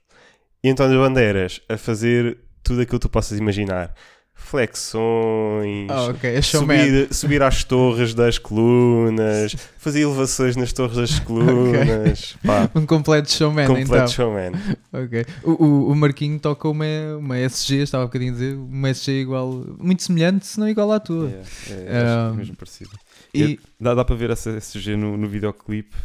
e 0.62 0.68
António 0.68 1.00
Bandeiras 1.00 1.62
a 1.68 1.78
fazer 1.78 2.38
tudo 2.62 2.82
aquilo 2.82 2.98
que 2.98 3.06
tu 3.06 3.10
possas 3.10 3.38
imaginar. 3.38 3.94
Flexões, 4.38 5.90
Ah, 5.90 6.04
ok, 6.06 6.30
é 6.36 6.40
showman. 6.42 6.78
subir, 6.78 7.14
subir 7.14 7.42
às 7.42 7.64
torres 7.64 8.14
das 8.14 8.38
colunas, 8.38 9.54
fazer 9.78 10.02
elevações 10.02 10.54
nas 10.56 10.72
torres 10.72 10.96
das 10.96 11.18
colunas. 11.20 12.36
Pá, 12.44 12.70
Um 12.74 12.86
completo 12.86 13.30
showman, 13.32 13.66
completo 13.66 13.94
então. 13.94 14.08
showman. 14.08 14.52
Ok. 14.92 15.26
O, 15.42 15.50
o, 15.64 15.90
o 15.90 15.96
Marquinho 15.96 16.38
toca 16.38 16.68
uma, 16.68 16.84
uma 17.18 17.36
SG, 17.38 17.82
estava 17.82 18.04
há 18.04 18.06
bocadinho 18.06 18.30
a 18.32 18.34
dizer, 18.34 18.54
uma 18.56 18.88
SG 18.90 19.20
igual, 19.22 19.64
muito 19.78 20.02
semelhante, 20.04 20.46
se 20.46 20.60
não 20.60 20.68
igual 20.68 20.92
à 20.92 21.00
tua. 21.00 21.28
É, 21.28 21.72
é, 21.72 21.98
acho 21.98 22.30
Um, 22.30 22.34
é 22.34 22.36
mesmo 22.36 22.56
parecido. 22.56 22.90
E, 23.34 23.58
Dá, 23.80 23.94
dá 23.94 24.04
para 24.04 24.14
ver 24.16 24.30
essa 24.30 24.50
SG 24.56 24.96
no, 24.96 25.16
no 25.16 25.28
videoclipe 25.28 25.96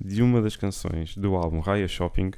de 0.00 0.22
uma 0.22 0.40
das 0.40 0.56
canções 0.56 1.14
do 1.16 1.36
álbum 1.36 1.60
Raya 1.60 1.86
Shopping, 1.86 2.30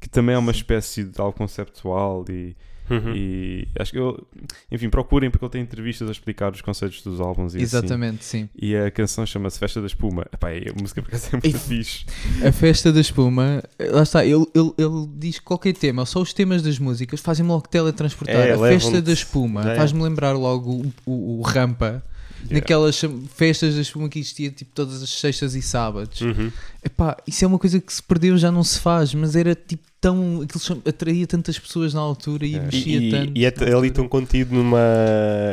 que 0.00 0.08
também 0.08 0.34
é 0.34 0.38
uma 0.38 0.52
espécie 0.52 1.02
de 1.04 1.20
algo 1.20 1.36
conceptual 1.36 2.24
e, 2.28 2.54
Uhum. 2.90 3.12
e 3.14 3.68
acho 3.78 3.92
que 3.92 3.98
eu, 3.98 4.26
enfim, 4.70 4.90
procurem 4.90 5.30
porque 5.30 5.44
ele 5.44 5.52
tem 5.52 5.62
entrevistas 5.62 6.08
a 6.08 6.12
explicar 6.12 6.52
os 6.52 6.60
conceitos 6.60 7.02
dos 7.02 7.20
álbuns 7.20 7.54
e 7.54 7.58
assim. 7.58 7.62
exatamente, 7.64 8.24
sim. 8.24 8.48
E 8.60 8.74
a 8.76 8.90
canção 8.90 9.24
chama-se 9.24 9.58
Festa 9.58 9.80
da 9.80 9.86
Espuma. 9.86 10.26
Epá, 10.32 10.50
é- 10.50 10.70
a 10.70 10.80
música 10.80 11.00
por 11.00 11.08
acaso 11.08 11.28
é 11.28 11.30
muito 11.42 11.46
E- 11.56 11.58
fixe. 11.58 12.04
A 12.46 12.52
festa 12.52 12.92
da 12.92 13.00
espuma, 13.00 13.62
lá 13.78 14.02
está, 14.02 14.24
ele, 14.24 14.44
ele, 14.54 14.72
ele 14.76 15.08
diz 15.16 15.38
que 15.38 15.44
qualquer 15.44 15.72
tema, 15.74 16.04
só 16.04 16.20
os 16.20 16.32
temas 16.32 16.62
das 16.62 16.78
músicas, 16.78 17.20
fazem-me 17.20 17.50
logo 17.50 17.68
teletransportar. 17.68 18.34
É, 18.36 18.52
a 18.52 18.58
festa 18.58 19.00
da 19.00 19.12
espuma 19.12 19.70
é. 19.72 19.76
faz-me 19.76 20.02
lembrar 20.02 20.32
logo 20.32 20.70
o, 21.06 21.10
o, 21.10 21.38
o 21.38 21.42
rampa, 21.42 22.02
Yeah. 22.42 22.54
naquelas 22.54 23.00
festas 23.34 23.74
da 23.74 23.80
espuma 23.82 24.08
que 24.08 24.18
existia 24.18 24.50
tipo 24.50 24.70
todas 24.74 25.02
as 25.02 25.10
sextas 25.10 25.54
e 25.54 25.62
sábados. 25.62 26.20
Uhum. 26.22 26.50
Epá, 26.84 27.16
isso 27.26 27.44
é 27.44 27.48
uma 27.48 27.58
coisa 27.58 27.78
que 27.80 27.92
se 27.92 28.02
perdeu, 28.02 28.36
já 28.38 28.50
não 28.50 28.64
se 28.64 28.78
faz, 28.78 29.12
mas 29.14 29.36
era 29.36 29.54
tipo 29.54 29.82
tão. 30.00 30.40
aquilo 30.42 30.82
atraía 30.86 31.26
tantas 31.26 31.58
pessoas 31.58 31.92
na 31.92 32.00
altura 32.00 32.46
e 32.46 32.54
É. 32.56 32.60
mexia 32.60 32.98
E, 32.98 33.10
tanto. 33.10 33.32
e 33.34 33.44
é 33.44 33.50
t- 33.50 33.64
ali 33.64 33.90
tão 33.90 34.08
contido 34.08 34.54
numa. 34.54 34.78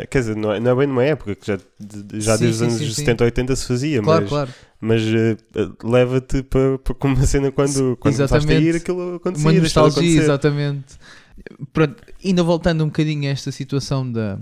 Quer 0.10 0.20
dizer, 0.20 0.36
não 0.36 0.53
é, 0.53 0.60
não 0.60 0.72
é 0.72 0.75
bem 0.75 0.88
numa 0.88 1.03
época 1.03 1.36
que 1.36 1.46
já, 1.46 1.58
já 2.13 2.38
Sim, 2.38 2.44
desde 2.46 2.46
os 2.48 2.62
anos 2.62 2.74
sim, 2.77 2.86
sim. 2.86 2.94
70, 2.94 3.24
80 3.25 3.56
se 3.56 3.67
fazia, 3.67 4.01
Claro, 4.01 4.22
mas, 4.22 4.29
claro. 4.29 4.53
mas 4.79 5.01
eh, 5.03 5.38
leva-te 5.84 6.41
para 6.44 6.77
pa, 6.79 6.94
como 6.94 7.15
uma 7.15 7.25
cena 7.25 7.51
quando, 7.51 7.98
quando 8.00 8.15
começaste 8.17 8.51
a 8.51 8.60
ir, 8.60 8.75
aquilo 8.77 9.15
acontecia. 9.15 9.50
Uma 9.51 9.60
nostalgia, 9.60 10.22
exatamente. 10.22 10.96
Pronto, 11.74 11.96
ainda 12.24 12.44
voltando 12.44 12.84
um 12.84 12.88
bocadinho 12.88 13.27
a 13.29 13.32
esta 13.32 13.51
situação 13.51 14.10
da, 14.12 14.39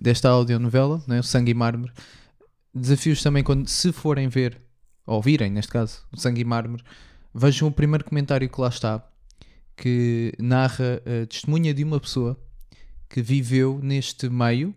desta 0.00 0.28
audionovela, 0.28 1.02
né, 1.06 1.20
o 1.20 1.22
Sangue 1.22 1.50
e 1.50 1.54
Mármore, 1.54 1.92
desafios 2.74 3.22
também 3.22 3.42
quando, 3.42 3.66
se 3.68 3.92
forem 3.92 4.28
ver, 4.28 4.60
ou 5.06 5.20
virem 5.20 5.50
neste 5.50 5.72
caso, 5.72 6.02
o 6.12 6.18
Sangue 6.18 6.42
e 6.42 6.44
Mármore, 6.44 6.82
vejam 7.34 7.68
o 7.68 7.72
primeiro 7.72 8.04
comentário 8.04 8.48
que 8.48 8.60
lá 8.60 8.68
está, 8.68 9.04
que 9.76 10.32
narra 10.38 11.00
a 11.04 11.26
testemunha 11.26 11.72
de 11.72 11.84
uma 11.84 12.00
pessoa 12.00 12.38
que 13.08 13.22
viveu 13.22 13.80
neste 13.82 14.28
meio 14.28 14.74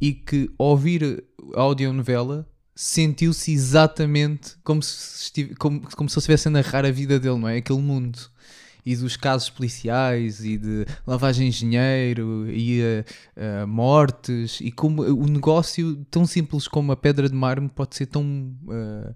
e 0.00 0.12
que 0.12 0.50
ao 0.58 0.68
ouvir 0.68 1.24
a 1.54 1.60
audionovela 1.60 2.48
sentiu-se 2.74 3.52
exatamente 3.52 4.56
como 4.64 4.82
se, 4.82 5.24
estive, 5.24 5.54
como, 5.54 5.80
como 5.94 6.08
se 6.08 6.18
estivesse 6.18 6.48
a 6.48 6.50
narrar 6.50 6.84
a 6.84 6.90
vida 6.90 7.20
dele, 7.20 7.38
não 7.38 7.48
é? 7.48 7.58
Aquele 7.58 7.80
mundo. 7.80 8.18
E 8.84 8.96
dos 8.96 9.16
casos 9.16 9.48
policiais 9.48 10.44
e 10.44 10.58
de 10.58 10.84
lavagem 11.06 11.48
de 11.50 11.58
dinheiro 11.58 12.50
e 12.50 12.80
eh, 12.80 13.04
eh, 13.36 13.64
mortes 13.64 14.60
e 14.60 14.72
como 14.72 15.02
o 15.02 15.26
negócio 15.26 16.04
tão 16.10 16.26
simples 16.26 16.66
como 16.66 16.90
a 16.90 16.96
pedra 16.96 17.28
de 17.28 17.34
mármore 17.34 17.72
pode 17.72 17.94
ser 17.94 18.06
tão 18.06 18.52
eh, 18.70 19.14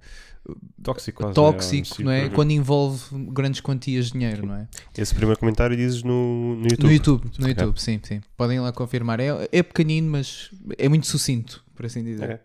Tóxico, 0.82 1.32
tóxico, 1.32 2.02
né? 2.02 2.04
não 2.04 2.12
é? 2.12 2.28
Quando 2.28 2.52
envolve 2.52 3.02
grandes 3.32 3.60
quantias 3.60 4.06
de 4.06 4.12
dinheiro, 4.12 4.46
não 4.46 4.54
é? 4.54 4.68
Esse 4.96 5.12
primeiro 5.12 5.40
comentário 5.40 5.76
dizes 5.76 6.04
no, 6.04 6.54
no 6.54 6.62
YouTube. 6.62 6.84
No 6.84 6.92
YouTube, 6.92 7.30
no 7.38 7.48
YouTube, 7.48 7.80
sim, 7.80 8.00
sim. 8.02 8.20
Podem 8.36 8.60
lá 8.60 8.72
confirmar. 8.72 9.18
É, 9.18 9.48
é 9.50 9.62
pequenino, 9.62 10.08
mas 10.08 10.50
é 10.78 10.88
muito 10.88 11.08
sucinto, 11.08 11.64
por 11.74 11.86
assim 11.86 12.04
dizer. 12.04 12.30
É. 12.30 12.40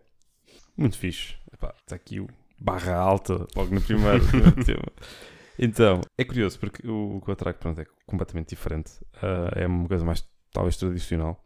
Muito 0.75 0.97
fixe. 0.97 1.35
Epá, 1.53 1.75
Está 1.79 1.95
aqui 1.95 2.19
o 2.19 2.27
barra 2.59 2.95
alta, 2.95 3.45
logo 3.55 3.73
no 3.73 3.81
primeiro 3.81 4.25
tema. 4.65 4.91
Então, 5.57 6.01
é 6.17 6.23
curioso 6.23 6.59
porque 6.59 6.87
o, 6.87 7.21
que 7.23 7.29
eu 7.31 7.35
trago 7.35 7.59
pronto, 7.59 7.79
é 7.81 7.85
completamente 8.05 8.49
diferente. 8.49 8.91
Ah, 9.21 9.51
é 9.55 9.67
uma 9.67 9.87
coisa 9.87 10.03
mais, 10.05 10.27
talvez, 10.51 10.77
tradicional. 10.77 11.43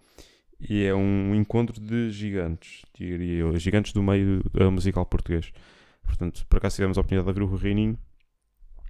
E 0.59 0.83
é 0.83 0.95
um 0.95 1.35
encontro 1.35 1.79
de 1.81 2.11
gigantes, 2.11 2.83
diria 2.93 3.39
eu. 3.39 3.57
Gigantes 3.57 3.91
do 3.93 4.01
meio 4.01 4.41
ah, 4.59 4.71
musical 4.71 5.05
português. 5.05 5.51
Portanto, 6.03 6.45
por 6.47 6.57
acaso 6.57 6.75
tivemos 6.75 6.97
a 6.97 7.01
oportunidade 7.01 7.33
de 7.33 7.39
ver 7.39 7.45
o 7.45 7.55
Reininho. 7.55 7.97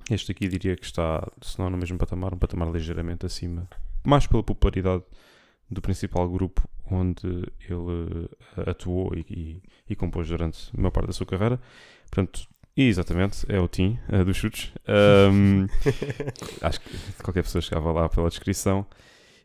Este 0.10 0.32
aqui 0.32 0.48
diria 0.48 0.76
que 0.76 0.86
está, 0.86 1.28
se 1.42 1.58
não 1.58 1.70
no 1.70 1.78
mesmo 1.78 1.98
patamar, 1.98 2.34
um 2.34 2.38
patamar 2.38 2.72
ligeiramente 2.72 3.26
acima. 3.26 3.68
Mais 4.06 4.28
pela 4.28 4.44
popularidade 4.44 5.04
do 5.70 5.82
principal 5.82 6.30
grupo 6.30 6.68
onde 6.92 7.28
ele 7.68 8.30
eh, 8.58 8.70
atuou 8.70 9.12
e, 9.16 9.26
e, 9.28 9.64
e 9.90 9.96
compôs 9.96 10.28
durante 10.28 10.70
a 10.72 10.78
maior 10.78 10.92
parte 10.92 11.08
da 11.08 11.14
sua 11.14 11.26
carreira. 11.26 11.60
Portanto, 12.04 12.48
exatamente, 12.84 13.46
é 13.48 13.60
o 13.60 13.68
Tim 13.68 13.98
eh, 14.10 14.24
dos 14.24 14.36
chutes. 14.38 14.72
Ahm, 14.88 15.68
acho 16.62 16.82
que 16.82 16.98
qualquer 17.24 17.44
pessoa 17.44 17.62
chegava 17.62 17.92
lá 17.92 18.10
pela 18.10 18.30
descrição. 18.30 18.86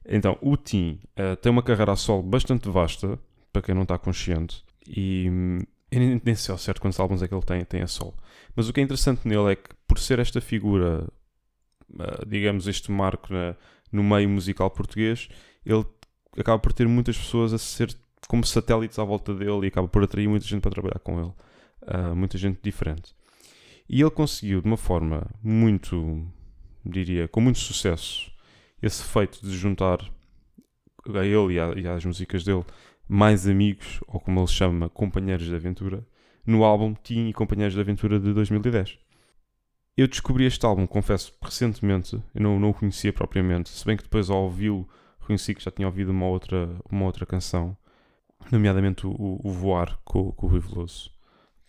Então, 0.09 0.39
o 0.41 0.57
Tim 0.57 1.01
eh, 1.17 1.37
tem 1.37 1.51
uma 1.53 1.63
carreira 1.63 1.93
a 1.93 1.97
solo 1.97 2.23
bastante 2.23 2.69
vasta, 2.69 3.19
para 3.53 3.63
quem 3.63 3.75
não 3.75 3.83
está 3.83 3.99
consciente, 3.99 4.65
e 4.87 5.29
hum, 5.31 5.59
eu 5.91 6.01
nem, 6.01 6.23
nem 6.25 6.35
sei 6.35 6.53
ao 6.53 6.59
certo 6.59 6.81
quantos 6.81 6.99
álbuns 7.01 7.23
é 7.23 7.29
que 7.29 7.35
ele 7.35 7.43
tem, 7.45 7.65
tem 7.65 7.83
a 7.83 7.87
solo. 7.87 8.15
Mas 8.57 8.69
o 8.69 8.73
que 8.73 8.81
é 8.81 8.83
interessante 8.85 9.27
nele 9.29 9.53
é 9.53 9.57
que, 9.57 9.71
por 9.87 9.99
ser 9.99 10.19
esta 10.19 10.41
figura, 10.41 11.07
eh, 11.99 12.25
digamos, 12.27 12.67
este 12.67 12.91
marco 12.91 13.33
na- 13.33 13.55
no 13.93 14.03
meio 14.03 14.29
musical 14.29 14.71
português, 14.71 15.29
ele 15.65 15.85
acaba 16.39 16.59
por 16.59 16.73
ter 16.73 16.87
muitas 16.89 17.17
pessoas 17.19 17.53
a 17.53 17.59
ser 17.59 17.95
como 18.29 18.45
satélites 18.45 18.99
à 18.99 19.05
volta 19.05 19.35
dele 19.35 19.65
e 19.65 19.69
acaba 19.69 19.89
por 19.89 20.03
atrair 20.05 20.29
muita 20.29 20.47
gente 20.47 20.63
para 20.63 20.71
trabalhar 20.71 20.99
com 21.01 21.21
ele. 21.21 21.33
Ah, 21.87 22.15
muita 22.15 22.39
gente 22.39 22.61
diferente. 22.63 23.15
E 23.93 24.01
ele 24.01 24.11
conseguiu, 24.11 24.61
de 24.61 24.69
uma 24.69 24.77
forma 24.77 25.27
muito, 25.43 26.25
diria, 26.87 27.27
com 27.27 27.41
muito 27.41 27.59
sucesso, 27.59 28.31
esse 28.81 29.03
feito 29.03 29.41
de 29.45 29.51
juntar 29.57 29.99
a 31.13 31.25
ele 31.27 31.55
e, 31.55 31.61
a- 31.61 31.75
e 31.77 31.89
às 31.89 32.05
músicas 32.05 32.45
dele 32.45 32.65
mais 33.09 33.49
amigos, 33.49 33.99
ou 34.07 34.21
como 34.21 34.39
ele 34.39 34.47
chama, 34.47 34.89
companheiros 34.89 35.47
de 35.47 35.55
aventura, 35.55 36.07
no 36.47 36.63
álbum 36.63 36.95
Tim 37.03 37.29
e 37.29 37.33
Companheiros 37.33 37.75
de 37.75 37.81
Aventura 37.81 38.21
de 38.21 38.33
2010. 38.33 38.97
Eu 39.97 40.07
descobri 40.07 40.45
este 40.45 40.65
álbum, 40.65 40.87
confesso, 40.87 41.35
recentemente, 41.43 42.15
eu 42.33 42.41
não, 42.41 42.61
não 42.61 42.71
o 42.71 42.75
conhecia 42.75 43.13
propriamente, 43.13 43.71
se 43.71 43.85
bem 43.85 43.97
que 43.97 44.05
depois 44.05 44.31
ao 44.31 44.45
ouvi-lo 44.45 44.89
reconheci 45.19 45.53
que 45.55 45.63
já 45.65 45.71
tinha 45.73 45.89
ouvido 45.89 46.11
uma 46.13 46.27
outra, 46.27 46.71
uma 46.91 47.05
outra 47.07 47.27
canção, 47.27 47.77
nomeadamente 48.53 49.05
o, 49.07 49.41
o 49.45 49.51
Voar 49.51 49.99
com, 50.05 50.31
com 50.33 50.47
o 50.47 50.49
Rui 50.51 50.61
Veloso, 50.61 51.11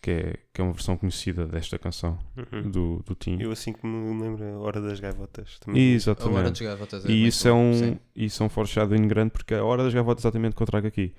que 0.02 0.10
é, 0.12 0.36
que 0.54 0.60
é 0.60 0.64
uma 0.64 0.74
versão 0.74 0.98
conhecida 0.98 1.46
desta 1.46 1.78
canção 1.78 2.18
Uhum. 2.36 2.70
do, 2.72 3.04
do 3.06 3.14
Tim. 3.16 3.38
Eu 3.40 3.52
assim 3.52 3.72
que 3.72 3.86
me 3.86 4.20
lembro, 4.22 4.44
a 4.44 4.58
Hora 4.60 4.82
das 4.82 5.00
Gaivotas. 5.00 5.60
Também. 5.60 5.80
A 5.82 5.86
hora 5.86 5.96
Exatamente. 5.96 6.52
de 6.54 6.64
gaivotas 6.64 7.06
é 7.06 7.10
E 7.12 7.28
isso 7.28 7.48
é, 7.48 7.54
um, 7.54 7.74
sim. 7.74 8.00
isso 8.16 8.42
é 8.42 8.46
um 8.46 8.50
foreshadowing 8.50 9.08
grande 9.08 9.32
porque 9.32 9.54
a 9.54 9.64
Hora 9.64 9.84
das 9.84 9.94
Gavotas 9.94 10.26
é 10.26 10.28
exatamente 10.28 10.54
o 10.54 10.56
que 10.58 10.64
eu 10.64 10.68
trago 10.68 10.88
aqui. 10.88 11.14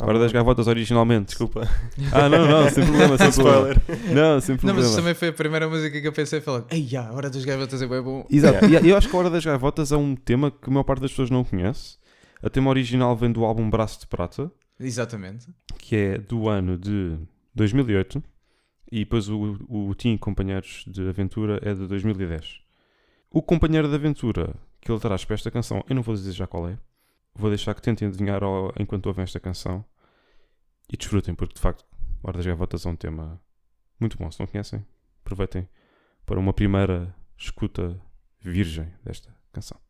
A 0.00 0.06
Hora 0.06 0.18
Ah, 0.18 0.20
das 0.22 0.32
Gavotas 0.32 0.66
originalmente. 0.68 1.26
Desculpa. 1.26 1.68
Ah, 2.12 2.28
não, 2.28 2.46
não, 2.48 2.68
sem 2.70 2.82
problema, 2.86 3.18
sem 3.18 3.30
problema. 3.32 3.70
Spoiler. 3.72 4.14
Não, 4.14 4.40
sem 4.40 4.54
Não, 4.54 4.58
problema. 4.60 4.78
mas 4.80 4.86
isso 4.88 4.96
também 4.96 5.14
foi 5.14 5.28
a 5.28 5.32
primeira 5.32 5.68
música 5.68 6.00
que 6.00 6.06
eu 6.08 6.12
pensei 6.12 6.38
e 6.38 6.42
falei, 6.42 6.64
ei, 6.70 6.96
a 6.96 7.12
hora 7.12 7.28
das 7.28 7.44
gaivotas 7.44 7.82
é 7.82 7.86
bem 7.86 8.02
bom. 8.02 8.26
Exato. 8.30 8.64
E 8.66 8.88
eu 8.88 8.96
acho 8.96 9.08
que 9.08 9.14
a 9.14 9.18
Hora 9.18 9.30
das 9.30 9.44
Gavotas 9.44 9.92
é 9.92 9.96
um 9.96 10.14
tema 10.16 10.50
que 10.50 10.68
a 10.68 10.70
maior 10.70 10.84
parte 10.84 11.00
das 11.02 11.10
pessoas 11.10 11.28
não 11.30 11.44
conhece. 11.44 11.98
A 12.42 12.48
tema 12.50 12.70
original 12.70 13.14
vem 13.16 13.30
do 13.30 13.44
álbum 13.44 13.68
Braço 13.70 14.00
de 14.00 14.06
Prata, 14.08 14.50
Exatamente. 14.80 15.46
que 15.78 15.94
é 15.94 16.18
do 16.18 16.48
ano 16.48 16.76
de 16.76 17.16
2008, 17.54 18.22
e 18.90 19.00
depois 19.00 19.28
o, 19.28 19.58
o 19.68 19.94
Tim 19.94 20.16
Companheiros 20.16 20.84
de 20.86 21.08
Aventura 21.08 21.58
é 21.62 21.74
de 21.74 21.86
2010. 21.86 22.60
O 23.30 23.42
companheiro 23.42 23.88
de 23.88 23.94
aventura 23.94 24.54
que 24.80 24.90
ele 24.92 25.00
traz 25.00 25.24
para 25.24 25.34
esta 25.34 25.50
canção, 25.50 25.82
eu 25.88 25.94
não 25.94 26.02
vou 26.02 26.14
dizer 26.14 26.32
já 26.32 26.46
qual 26.46 26.68
é, 26.68 26.76
vou 27.34 27.48
deixar 27.48 27.74
que 27.74 27.80
tentem 27.80 28.08
adivinhar 28.08 28.42
enquanto 28.78 29.06
ouvem 29.06 29.22
esta 29.22 29.40
canção 29.40 29.84
e 30.92 30.96
desfrutem, 30.96 31.34
porque 31.34 31.54
de 31.54 31.60
facto, 31.60 31.84
Hora 32.22 32.36
das 32.36 32.46
Gavotas 32.46 32.84
é 32.84 32.88
um 32.88 32.96
tema 32.96 33.40
muito 33.98 34.18
bom. 34.18 34.30
Se 34.30 34.38
não 34.38 34.46
conhecem, 34.46 34.84
aproveitem 35.20 35.68
para 36.26 36.38
uma 36.38 36.52
primeira 36.52 37.14
escuta 37.36 38.00
virgem 38.40 38.92
desta 39.04 39.34
canção. 39.52 39.80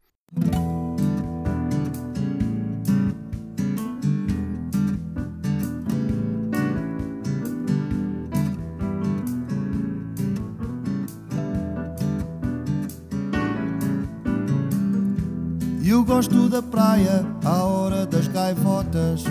Gosto 16.23 16.49
da 16.49 16.63
praia 16.63 17.27
à 17.45 17.65
hora 17.65 18.07
das 18.07 18.29
gaivotas. 18.29 19.25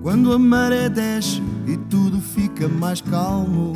Quando 0.00 0.32
a 0.32 0.38
maré 0.38 0.88
desce 0.88 1.42
e 1.66 1.76
tudo 1.76 2.20
fica 2.20 2.68
mais 2.68 3.00
calmo. 3.00 3.72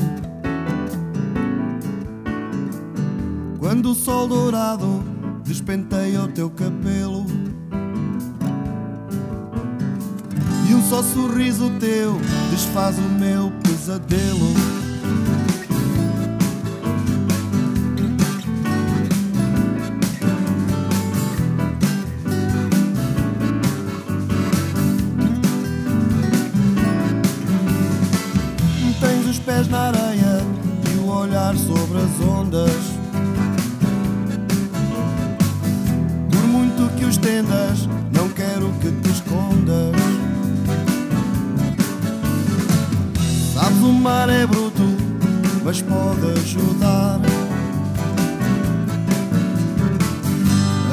Quando 3.58 3.90
o 3.90 3.94
sol 3.96 4.28
dourado 4.28 5.02
despenteia 5.42 6.22
o 6.22 6.28
teu 6.28 6.48
cabelo. 6.48 7.26
E 10.70 10.74
um 10.76 10.82
só 10.82 11.02
sorriso 11.02 11.72
teu 11.80 12.20
desfaz 12.52 12.96
o 12.98 13.18
meu 13.18 13.50
pesadelo. 13.64 14.85
Sobre 31.66 31.98
as 31.98 32.20
ondas. 32.20 32.70
Por 36.30 36.46
muito 36.46 36.94
que 36.96 37.04
os 37.04 37.16
tendas, 37.16 37.88
não 38.12 38.28
quero 38.28 38.70
que 38.80 38.90
te 38.92 39.10
escondas. 39.10 39.94
Sabes, 43.52 43.82
o 43.82 43.92
mar 43.92 44.28
é 44.28 44.46
bruto, 44.46 44.84
mas 45.64 45.82
pode 45.82 46.30
ajudar 46.40 47.20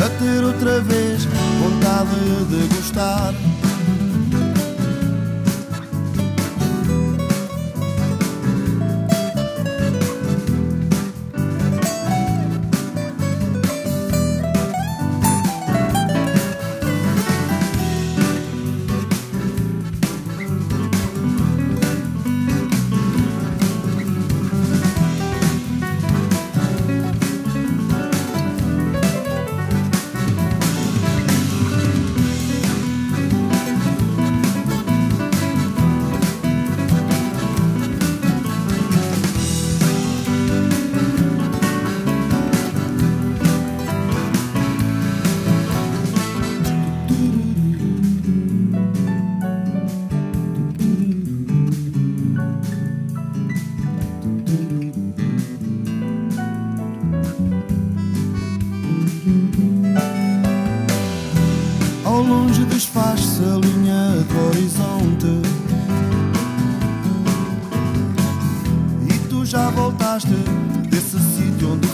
a 0.03 0.09
ter 0.19 0.43
outra 0.43 0.81
vez 0.81 1.25
vontade 1.59 2.09
de 2.49 2.75
gostar. 2.75 3.33
Desfaz-se 63.33 63.43
a 63.43 63.55
linha 63.57 64.23
do 64.29 64.47
horizonte. 64.47 65.41
E 69.09 69.27
tu 69.27 69.45
já 69.45 69.69
voltaste 69.71 70.35
desse 70.89 71.19
sítio 71.19 71.73
onde 71.73 71.87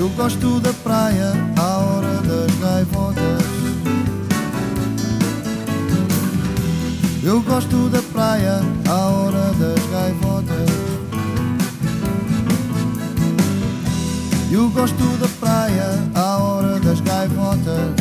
Eu 0.00 0.08
gosto 0.08 0.58
da 0.60 0.72
praia 0.72 1.30
à 1.58 1.76
hora 1.76 2.22
das 2.22 2.54
gaivotas. 2.58 3.44
Eu 7.22 7.42
gosto 7.42 7.90
da 7.90 8.00
praia 8.10 8.62
à 8.88 8.94
hora 8.94 9.52
das 9.58 9.86
gaivotas. 9.90 10.70
Eu 14.50 14.70
gosto 14.70 15.18
da 15.18 15.28
praia 15.38 15.88
à 16.14 16.38
hora 16.38 16.80
das 16.80 17.00
gaivotas. 17.02 17.94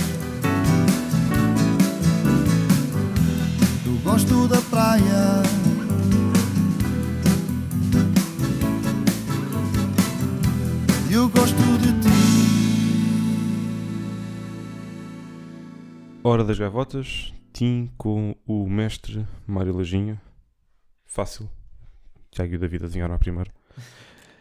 Eu 3.85 3.97
gosto 4.05 4.47
da 4.47 4.61
praia. 4.69 5.48
Eu 11.11 11.27
gosto 11.29 11.55
de 11.55 11.91
ti. 12.01 12.09
Hora 16.23 16.43
das 16.43 16.57
gaivotas, 16.59 17.33
Tim 17.53 17.91
com 17.97 18.35
o 18.45 18.69
mestre 18.69 19.25
Mário 19.47 19.75
Lajinha. 19.75 20.21
Fácil. 21.05 21.49
Tiago 22.31 22.53
e 22.53 22.55
o 22.55 22.59
David 22.59 22.85
adivinharam 22.85 23.15
a 23.15 23.19
primeira. 23.19 23.51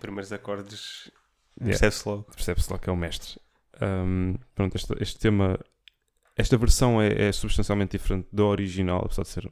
Primeiros 0.01 0.33
acordes, 0.33 1.11
Yeah. 1.61 1.71
percebe-se 1.79 2.09
logo. 2.09 2.23
Percebe-se 2.25 2.73
lá 2.73 2.79
que 2.79 2.89
é 2.89 2.93
o 2.93 2.97
mestre. 2.97 3.41
Ahm, 3.81 4.35
pronto, 4.55 4.77
este, 4.77 4.95
este 5.01 5.19
tema, 5.19 5.59
esta 6.37 6.57
versão 6.57 7.01
é, 7.03 7.29
é 7.29 7.33
substancialmente 7.33 7.99
diferente 7.99 8.29
da 8.33 8.45
original, 8.45 9.03
apesar 9.05 9.23
de 9.23 9.29
ser 9.29 9.47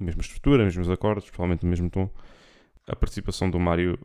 a 0.00 0.02
mesma 0.04 0.22
estrutura, 0.22 0.62
os 0.62 0.74
mesmos 0.74 0.88
acordes, 0.88 1.28
provavelmente 1.28 1.64
o 1.64 1.68
mesmo 1.68 1.90
tom. 1.90 2.08
A 2.86 2.96
participação 2.96 3.50
do 3.50 3.58
Mário 3.60 3.98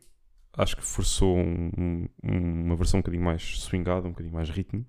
acho 0.57 0.75
que 0.77 0.83
forçou 0.83 1.37
um- 1.37 2.07
um- 2.23 2.63
uma 2.65 2.75
versão 2.75 2.99
um 2.99 3.01
bocadinho 3.01 3.23
mais 3.23 3.59
swingada, 3.61 4.07
um 4.07 4.11
bocadinho 4.11 4.33
mais 4.35 4.49
ritmo. 4.49 4.85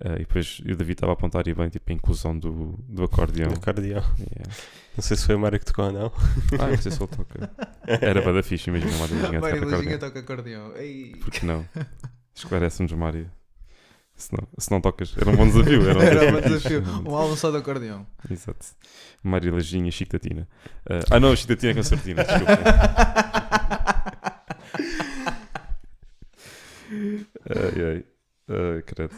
Ah, 0.00 0.14
e 0.16 0.18
depois 0.20 0.58
o 0.60 0.64
David 0.76 0.92
estava 0.92 1.12
a 1.12 1.14
apontar 1.14 1.46
e 1.46 1.54
bem 1.54 1.68
tipo, 1.68 1.88
a 1.90 1.94
inclusão 1.94 2.36
do, 2.36 2.76
do 2.88 3.04
acordeão. 3.04 3.52
Acordeão. 3.52 4.02
Yeah. 4.18 4.50
Não 4.96 5.02
sei 5.02 5.16
se 5.16 5.24
foi 5.26 5.34
a 5.36 5.38
Mário 5.38 5.58
que 5.60 5.64
tocou 5.66 5.84
ou 5.86 5.92
não. 5.92 6.12
Ah, 6.60 6.66
não 6.68 6.76
sei 6.76 6.90
se 6.90 7.00
ele 7.00 7.08
toca. 7.08 7.50
Era 7.86 8.20
para 8.22 8.32
da 8.32 8.42
ficha, 8.42 8.70
imagina 8.70 8.92
Mário 8.98 9.16
a 9.18 9.20
tocar 9.26 9.40
Mário 9.40 9.66
acordeão. 9.68 9.98
toca 9.98 10.18
acordeão. 10.20 10.76
Ei. 10.76 11.14
Por 11.20 11.30
que 11.30 11.46
não? 11.46 11.64
Esclarece-nos, 12.34 12.92
Mário. 12.92 13.30
Se 14.16 14.32
não, 14.32 14.46
se 14.58 14.70
não 14.70 14.80
tocas, 14.80 15.12
era 15.16 15.28
um 15.30 15.36
bom 15.36 15.46
desafio. 15.48 15.88
Era 15.90 15.98
um 15.98 16.02
Era 16.02 16.38
um 16.38 16.40
desafio. 16.40 16.82
Um 17.04 17.14
álbum 17.16 17.34
só 17.36 17.50
de 17.50 17.56
acordeão. 17.56 18.06
Exato. 18.30 18.64
Mário 19.22 19.52
Lajinha 19.54 19.90
Chico 19.90 20.12
Tatina. 20.12 20.48
Ah, 20.88 21.00
ah, 21.10 21.20
não, 21.20 21.34
Chico 21.34 21.48
Tatina 21.54 21.74
com 21.74 21.80
a 21.80 21.82
sardina, 21.84 22.22
desculpa. 22.24 22.52
ai, 27.50 27.84
ai. 27.84 28.04
Ai, 28.48 28.82
credo. 28.82 29.14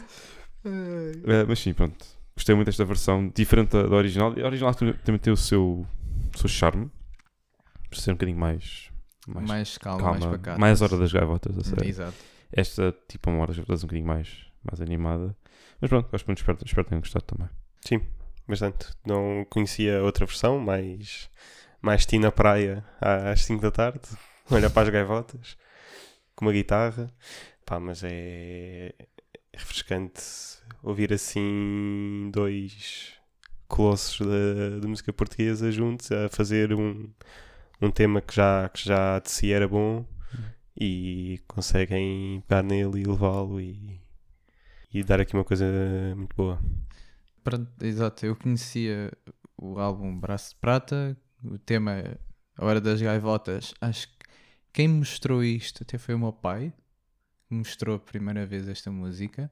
Ah, 0.65 1.45
mas 1.47 1.59
sim, 1.59 1.73
pronto. 1.73 2.05
Gostei 2.35 2.53
muito 2.55 2.67
desta 2.67 2.85
versão, 2.85 3.29
diferente 3.29 3.71
da, 3.71 3.83
da 3.83 3.95
original. 3.95 4.31
A 4.39 4.45
original 4.45 4.73
também 4.75 4.93
também 5.03 5.19
tem 5.19 5.33
o 5.33 5.37
seu, 5.37 5.85
o 6.33 6.37
seu 6.37 6.47
charme. 6.49 6.89
Por 7.89 7.97
ser 7.97 8.11
um 8.11 8.13
bocadinho 8.15 8.37
mais. 8.37 8.89
Mais, 9.27 9.47
Mais 9.47 9.77
calma, 9.77 10.01
calma. 10.03 10.19
mais 10.19 10.31
pacata. 10.37 10.59
mais 10.59 10.81
hora 10.81 10.97
das 10.97 11.11
gaivotas, 11.11 11.57
a 11.57 11.63
sério. 11.63 11.85
Exato. 11.89 12.13
Esta, 12.51 12.95
tipo, 13.09 13.29
uma 13.29 13.39
hora 13.39 13.47
das 13.47 13.57
gaivotas 13.57 13.83
um 13.83 13.87
bocadinho 13.87 14.07
mais, 14.07 14.45
mais 14.63 14.79
animada. 14.81 15.35
Mas 15.81 15.89
pronto, 15.89 16.09
gosto 16.09 16.25
muito, 16.27 16.37
espero, 16.39 16.57
espero 16.65 16.83
que 16.85 16.89
tenham 16.89 17.01
gostado 17.01 17.25
também. 17.25 17.49
Sim, 17.85 18.01
bastante. 18.47 18.87
Não 19.05 19.45
conhecia 19.49 20.01
outra 20.01 20.25
versão, 20.25 20.59
mais, 20.59 21.29
mais 21.81 22.05
ti 22.05 22.17
na 22.19 22.31
praia 22.31 22.85
às 23.01 23.43
5 23.45 23.61
da 23.61 23.71
tarde, 23.71 23.99
olhar 24.49 24.69
para 24.69 24.83
as 24.83 24.89
gaivotas, 24.89 25.57
com 26.35 26.45
uma 26.45 26.53
guitarra. 26.53 27.11
Pá, 27.67 27.81
mas 27.81 28.01
é 28.01 28.93
refrescante 29.53 30.21
ouvir 30.81 31.11
assim 31.11 32.31
dois 32.31 33.13
colossos 33.67 34.25
da, 34.25 34.79
da 34.79 34.87
música 34.87 35.11
portuguesa 35.11 35.69
juntos 35.69 36.09
a 36.09 36.29
fazer 36.29 36.73
um, 36.73 37.09
um 37.81 37.91
tema 37.91 38.21
que 38.21 38.33
já, 38.33 38.69
que 38.69 38.85
já 38.85 39.19
de 39.19 39.29
si 39.29 39.51
era 39.51 39.67
bom 39.67 40.05
e 40.79 41.41
conseguem 41.45 42.41
pegar 42.47 42.63
nele 42.63 43.01
e 43.01 43.03
levá-lo 43.03 43.59
e, 43.59 43.99
e 44.93 45.03
dar 45.03 45.19
aqui 45.19 45.33
uma 45.33 45.43
coisa 45.43 45.65
muito 46.15 46.37
boa. 46.37 46.61
Exato, 47.81 48.25
eu 48.25 48.37
conhecia 48.37 49.11
o 49.57 49.77
álbum 49.77 50.17
Braço 50.17 50.51
de 50.51 50.61
Prata, 50.61 51.17
o 51.43 51.57
tema 51.57 52.17
A 52.55 52.65
Hora 52.65 52.79
das 52.79 53.01
Gaivotas. 53.01 53.73
Acho 53.81 54.07
que 54.07 54.25
quem 54.71 54.87
mostrou 54.87 55.43
isto 55.43 55.83
até 55.83 55.97
foi 55.97 56.15
o 56.15 56.19
meu 56.19 56.31
pai, 56.31 56.71
me 57.49 57.59
mostrou 57.59 57.95
a 57.95 57.99
primeira 57.99 58.45
vez 58.45 58.67
esta 58.67 58.91
música. 58.91 59.51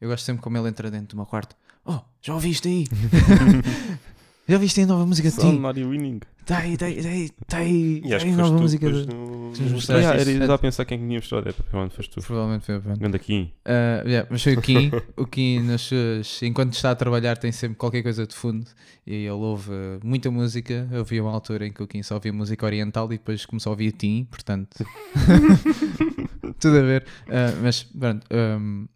Eu 0.00 0.08
gosto 0.08 0.24
sempre 0.24 0.42
como 0.42 0.56
ele 0.56 0.68
entra 0.68 0.90
dentro 0.90 1.08
do 1.08 1.16
meu 1.16 1.26
quarto. 1.26 1.56
Oh, 1.84 2.00
já 2.20 2.34
ouviste 2.34 2.68
aí? 2.68 2.84
já 4.50 4.56
ouviste 4.56 4.80
aí 4.80 4.84
a 4.84 4.88
nova 4.88 5.06
música 5.06 5.28
de 5.28 5.34
ti? 5.36 5.40
Somebody 5.42 5.84
winning. 5.84 6.20
Tá 6.44 6.58
aí, 6.58 6.76
tá 6.76 6.86
aí, 6.86 7.02
tá 7.02 7.08
aí, 7.08 7.30
tá 7.46 7.56
aí, 7.58 8.02
E 8.04 8.08
tá 8.08 8.16
acho 8.16 8.24
aí 8.26 8.30
que 8.32 8.36
foste 8.36 8.36
nova 8.36 8.56
tu 8.56 8.62
música 8.62 8.86
depois 8.86 9.06
de... 9.06 9.14
no, 9.14 9.48
nos 9.50 9.60
mostraste 9.60 9.92
Yeah, 9.92 10.20
isso. 10.20 10.30
era, 10.30 10.38
estava 10.38 10.54
a 10.54 10.58
pensar 10.58 10.84
quem 10.84 10.98
tinha 10.98 11.18
mostrado. 11.18 11.48
É, 11.48 11.52
provavelmente 11.52 11.96
foste 11.96 12.10
tu. 12.10 12.20
Provavelmente 12.20 12.66
foi 12.66 12.76
o 12.76 12.80
Bruno. 12.80 12.96
Ganda 12.98 13.16
aqui. 13.16 13.52
Uh, 13.64 14.08
yeah, 14.08 14.28
mas 14.28 14.42
foi 14.42 14.54
o 14.54 14.60
Kim. 14.60 14.90
o 15.16 15.26
Kim, 15.26 15.60
nas 15.60 15.82
suas, 15.82 16.42
enquanto 16.42 16.72
está 16.72 16.90
a 16.90 16.96
trabalhar, 16.96 17.38
tem 17.38 17.52
sempre 17.52 17.76
qualquer 17.76 18.02
coisa 18.02 18.26
de 18.26 18.34
fundo 18.34 18.66
e 19.06 19.14
ele 19.14 19.30
ouve 19.30 19.70
muita 20.02 20.30
música. 20.30 20.88
Eu 20.90 21.04
vi 21.04 21.20
uma 21.20 21.30
altura 21.30 21.68
em 21.68 21.72
que 21.72 21.82
o 21.82 21.86
Kim 21.86 22.02
só 22.02 22.14
ouvia 22.14 22.32
música 22.32 22.66
oriental 22.66 23.06
e 23.06 23.18
depois 23.18 23.46
começou 23.46 23.70
a 23.70 23.74
ouvir 23.74 23.92
Tim, 23.92 24.24
portanto, 24.24 24.84
tudo 26.58 26.78
a 26.78 26.82
ver. 26.82 27.04
Uh, 27.28 27.62
mas 27.62 27.84
pronto, 27.84 28.26
um, 28.32 28.88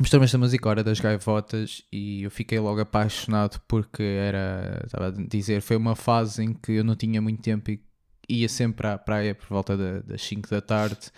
mostrou-me 0.00 0.24
esta 0.24 0.38
música, 0.38 0.68
Hora 0.68 0.82
das 0.82 0.98
Gaivotas, 0.98 1.82
e 1.92 2.22
eu 2.24 2.30
fiquei 2.30 2.58
logo 2.58 2.80
apaixonado 2.80 3.60
porque 3.68 4.02
era, 4.02 4.82
estava 4.84 5.08
a 5.08 5.10
dizer, 5.10 5.60
foi 5.62 5.76
uma 5.76 5.94
fase 5.94 6.42
em 6.42 6.52
que 6.52 6.72
eu 6.72 6.84
não 6.84 6.96
tinha 6.96 7.20
muito 7.20 7.42
tempo 7.42 7.70
e 7.70 7.80
ia 8.28 8.48
sempre 8.48 8.86
à 8.86 8.96
praia 8.98 9.34
por 9.34 9.46
volta 9.48 9.76
da- 9.76 10.00
das 10.00 10.22
5 10.22 10.48
da 10.50 10.60
tarde. 10.60 11.10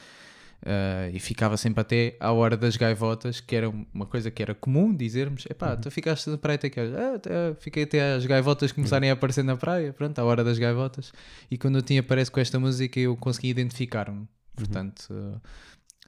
Uh, 0.65 1.11
e 1.13 1.19
ficava 1.19 1.57
sempre 1.57 1.81
até 1.81 2.17
à 2.21 2.31
hora 2.31 2.57
das 2.57 2.77
gaivotas, 2.77 3.41
que 3.41 3.57
era 3.57 3.69
uma 3.69 4.07
coisa 4.07 4.31
que 4.31 4.41
era 4.41 4.55
comum 4.55 4.95
dizermos: 4.95 5.45
epá, 5.51 5.77
tu 5.77 5.91
ficaste 5.91 6.31
na 6.31 6.39
praia 6.39 6.55
até 6.55 6.71
que 6.71 6.79
ah, 6.79 7.15
até- 7.17 7.55
fiquei 7.59 7.83
até 7.83 8.15
as 8.15 8.25
gaivotas 8.25 8.71
começarem 8.71 9.11
a 9.11 9.15
aparecer 9.15 9.43
na 9.43 9.57
praia, 9.57 9.93
pronto, 9.93 10.17
à 10.21 10.25
hora 10.25 10.45
das 10.45 10.59
gaivotas. 10.61 11.13
E 11.51 11.59
quando 11.59 11.75
o 11.77 11.83
Tim 11.83 11.99
aparece 11.99 12.31
com 12.31 12.39
esta 12.39 12.61
música, 12.61 13.01
eu 13.01 13.17
consegui 13.17 13.49
identificar-me. 13.49 14.29
Portanto, 14.55 15.09
uh, 15.11 15.41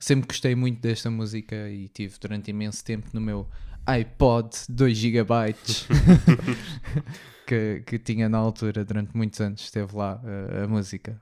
sempre 0.05 0.29
gostei 0.29 0.55
muito 0.55 0.81
desta 0.81 1.11
música 1.11 1.69
e 1.71 1.89
tive 1.89 2.15
durante 2.21 2.51
imenso 2.51 2.85
tempo 2.85 3.09
no 3.13 3.21
meu 3.21 3.49
iPod 3.87 4.51
2 4.69 4.97
GB 4.97 5.35
que, 7.47 7.83
que 7.87 7.99
tinha 7.99 8.29
na 8.29 8.39
altura, 8.39 8.85
durante 8.85 9.17
muitos 9.17 9.41
anos, 9.41 9.63
esteve 9.63 9.95
lá 9.97 10.21
uh, 10.23 10.65
a 10.65 10.69
música. 10.69 11.21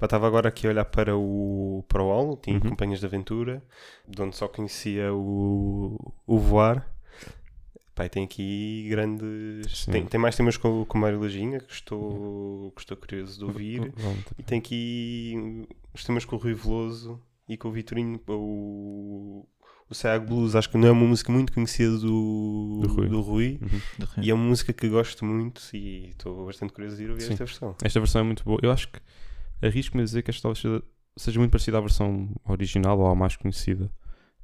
Estava 0.00 0.26
agora 0.26 0.48
aqui 0.48 0.66
a 0.66 0.70
olhar 0.70 0.84
para 0.84 1.16
o, 1.16 1.82
para 1.88 2.02
o 2.02 2.10
álbum, 2.10 2.36
tinha 2.36 2.56
Uhum. 2.56 2.70
Companhias 2.70 3.00
de 3.00 3.06
Aventura, 3.06 3.62
de 4.06 4.20
onde 4.20 4.36
só 4.36 4.46
conhecia 4.46 5.12
o, 5.14 6.12
o 6.26 6.38
Voar. 6.38 6.86
E 7.98 8.08
tem 8.10 8.24
aqui 8.24 8.86
grandes. 8.90 9.84
Sim. 9.84 9.90
Tem, 9.90 10.04
tem 10.06 10.20
mais 10.20 10.36
temas 10.36 10.58
com, 10.58 10.84
com 10.84 10.98
Mário 10.98 11.18
Lajinha, 11.18 11.60
que 11.60 11.72
estou, 11.72 12.70
que 12.76 12.82
estou 12.82 12.94
curioso 12.94 13.38
de 13.38 13.44
ouvir. 13.46 13.90
Vamos- 13.96 14.24
E 14.38 14.42
tem 14.42 14.58
aqui 14.58 15.66
os 15.94 16.04
temas 16.04 16.26
com 16.26 16.36
o 16.36 16.38
Rui 16.38 16.52
Veloso 16.52 17.18
e 17.48 17.56
com 17.56 17.68
o 17.68 17.72
Vitorino. 17.72 18.20
O, 18.28 19.46
o 19.88 19.94
Sayag 19.94 20.26
Blues, 20.26 20.54
acho 20.56 20.68
que 20.68 20.76
não 20.76 20.88
é 20.88 20.90
uma 20.90 21.06
música 21.06 21.30
muito 21.30 21.52
conhecida 21.52 21.96
do, 21.98 22.80
Do 22.82 22.88
Rui. 22.88 23.08
do 23.08 23.20
Rui. 23.20 23.60
Uhum. 23.62 24.22
E 24.22 24.30
é 24.30 24.34
uma 24.34 24.44
música 24.44 24.72
que 24.72 24.88
gosto 24.88 25.24
muito 25.24 25.62
e 25.74 26.10
estou 26.10 26.46
bastante 26.46 26.72
curioso 26.72 26.96
de 26.96 27.04
ir 27.04 27.10
ouvir 27.10 27.22
Sim. 27.22 27.32
esta 27.32 27.44
versão. 27.44 27.76
Esta 27.82 28.00
versão 28.00 28.20
é 28.20 28.24
muito 28.24 28.44
boa. 28.44 28.58
Eu 28.62 28.70
acho 28.70 28.88
que 28.88 29.00
arrisco-me 29.62 30.02
a 30.02 30.04
dizer 30.04 30.22
que 30.22 30.30
esta 30.30 30.54
seja, 30.54 30.82
seja 31.16 31.38
muito 31.38 31.50
parecida 31.52 31.78
à 31.78 31.80
versão 31.80 32.28
original 32.44 32.98
ou 32.98 33.06
à 33.06 33.14
mais 33.14 33.36
conhecida. 33.36 33.90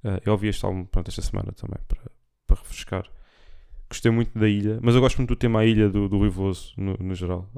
Eh, 0.05 0.23
eu 0.27 0.33
ouvi 0.33 0.49
este 0.49 0.65
álbum 0.65 0.85
pronto, 0.85 1.09
esta 1.09 1.23
semana 1.23 1.53
também 1.53 1.79
para, 1.89 2.01
para 2.47 2.57
refrescar. 2.59 3.11
Gostei 3.89 4.11
muito 4.11 4.39
da 4.39 4.49
ilha, 4.49 4.79
mas 4.83 4.95
eu 4.95 5.01
gosto 5.01 5.19
muito 5.19 5.29
do 5.31 5.37
tema 5.37 5.61
A 5.61 5.67
Ilha 5.67 5.89
do, 5.91 6.09
do 6.09 6.19
Rui 6.19 6.31
Veloso, 6.31 6.73
no, 6.79 6.97
no 6.99 7.15
geral. 7.15 7.51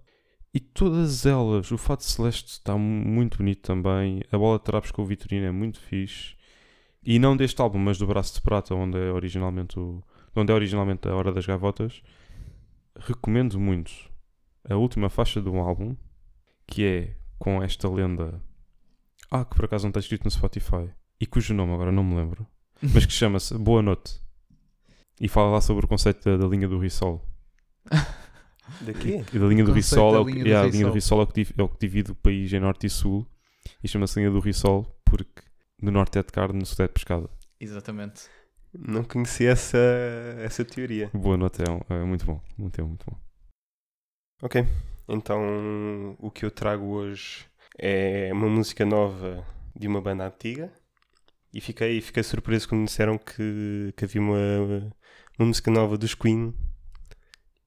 E 0.55 0.61
todas 0.61 1.27
elas, 1.27 1.73
o 1.73 1.77
Fato 1.77 2.05
Celeste 2.05 2.53
está 2.53 2.79
mu- 2.79 3.05
muito 3.05 3.39
bonito 3.39 3.63
também. 3.63 4.23
A 4.31 4.39
Bola 4.39 4.57
de 4.59 4.65
Trapos 4.65 4.93
com 4.93 5.03
o 5.03 5.07
Vitorino 5.07 5.47
é 5.47 5.51
muito 5.51 5.81
fixe. 5.81 6.37
E 7.05 7.19
não 7.19 7.37
deste 7.37 7.61
álbum, 7.61 7.79
mas 7.79 7.99
do 7.99 8.07
Braço 8.07 8.35
de 8.35 8.41
Prata, 8.41 8.73
onde 8.75 8.97
é 8.97 9.11
originalmente, 9.11 9.79
o, 9.79 10.01
onde 10.35 10.53
é 10.53 10.55
originalmente 10.55 11.09
a 11.09 11.15
Hora 11.15 11.33
das 11.33 11.45
Gavotas. 11.45 12.01
Recomendo 12.97 13.59
muito 13.59 13.93
a 14.71 14.77
última 14.77 15.11
faixa 15.11 15.41
do 15.43 15.57
álbum, 15.57 15.97
que 16.67 16.85
é 16.85 17.17
com 17.39 17.61
esta 17.63 17.89
lenda. 17.89 18.41
Ah, 19.31 19.45
que 19.45 19.57
por 19.57 19.65
acaso 19.65 19.85
não 19.85 19.91
está 19.91 19.99
escrito 20.01 20.25
no 20.25 20.31
Spotify. 20.31 20.89
E 21.21 21.27
cujo 21.27 21.53
nome 21.53 21.73
agora 21.75 21.91
não 21.91 22.05
me 22.05 22.15
lembro. 22.15 22.47
Mas 22.81 23.05
que 23.05 23.13
chama-se 23.13 23.59
Boa 23.59 23.83
Noite. 23.83 24.21
E 25.21 25.27
fala 25.29 25.51
lá 25.51 25.61
sobre 25.61 25.85
o 25.85 25.89
conceito 25.89 26.25
da, 26.25 26.37
da 26.37 26.47
linha 26.47 26.69
do 26.69 26.79
Rissol. 26.79 27.27
Daqui? 28.81 29.25
E 29.33 29.39
da 29.39 29.47
linha 29.47 29.65
do 29.65 29.73
Rissol 29.73 30.15
é 30.15 30.19
o, 30.19 30.25
linha 30.25 30.37
que, 30.37 30.43
do 30.43 30.49
yeah, 30.49 30.69
a 30.69 30.71
linha 30.71 30.87
do 30.87 30.93
Rissol. 30.93 31.21
É 31.21 31.23
o, 31.25 31.27
que 31.27 31.35
div- 31.35 31.55
é 31.57 31.63
o 31.63 31.69
que 31.69 31.79
divide 31.79 32.13
o 32.13 32.15
país 32.15 32.53
em 32.53 32.61
norte 32.61 32.87
e 32.87 32.91
sul. 32.91 33.27
E 33.83 33.89
chama-se 33.89 34.19
linha 34.19 34.31
do 34.31 34.41
Rissol 34.41 34.87
porque 35.05 35.43
no 35.81 35.91
norte 35.91 36.19
é 36.19 36.23
de 36.23 36.33
carne, 36.33 36.59
no 36.59 36.67
sul 36.67 36.85
é 36.85 36.89
de 36.89 36.95
pescada. 36.95 37.29
Exatamente. 37.61 38.23
Não 38.77 39.05
conhecia 39.05 39.51
essa, 39.51 39.79
essa 40.39 40.65
teoria. 40.65 41.11
Boa 41.15 41.37
Noite 41.37 41.63
é, 41.63 41.95
é 41.95 42.05
muito 42.05 42.25
bom. 42.27 42.41
Muito, 42.59 42.83
bom, 42.83 42.89
muito 42.89 43.07
bom. 43.09 43.17
Ok, 44.43 44.67
então 45.09 46.17
o 46.19 46.31
que 46.31 46.45
eu 46.45 46.51
trago 46.51 46.87
hoje 46.87 47.47
é 47.79 48.33
uma 48.33 48.49
música 48.49 48.85
nova 48.85 49.47
de 49.75 49.87
uma 49.87 50.01
banda 50.01 50.27
antiga 50.27 50.73
e 51.53 51.61
fiquei, 51.61 52.01
fiquei 52.01 52.23
surpreso 52.23 52.69
quando 52.69 52.81
me 52.81 52.87
disseram 52.87 53.17
que, 53.17 53.95
que 53.97 54.05
havia 54.05 54.21
uma, 54.21 54.93
uma 55.39 55.47
música 55.47 55.71
nova 55.71 55.97
dos 55.97 56.15
Queen 56.15 56.53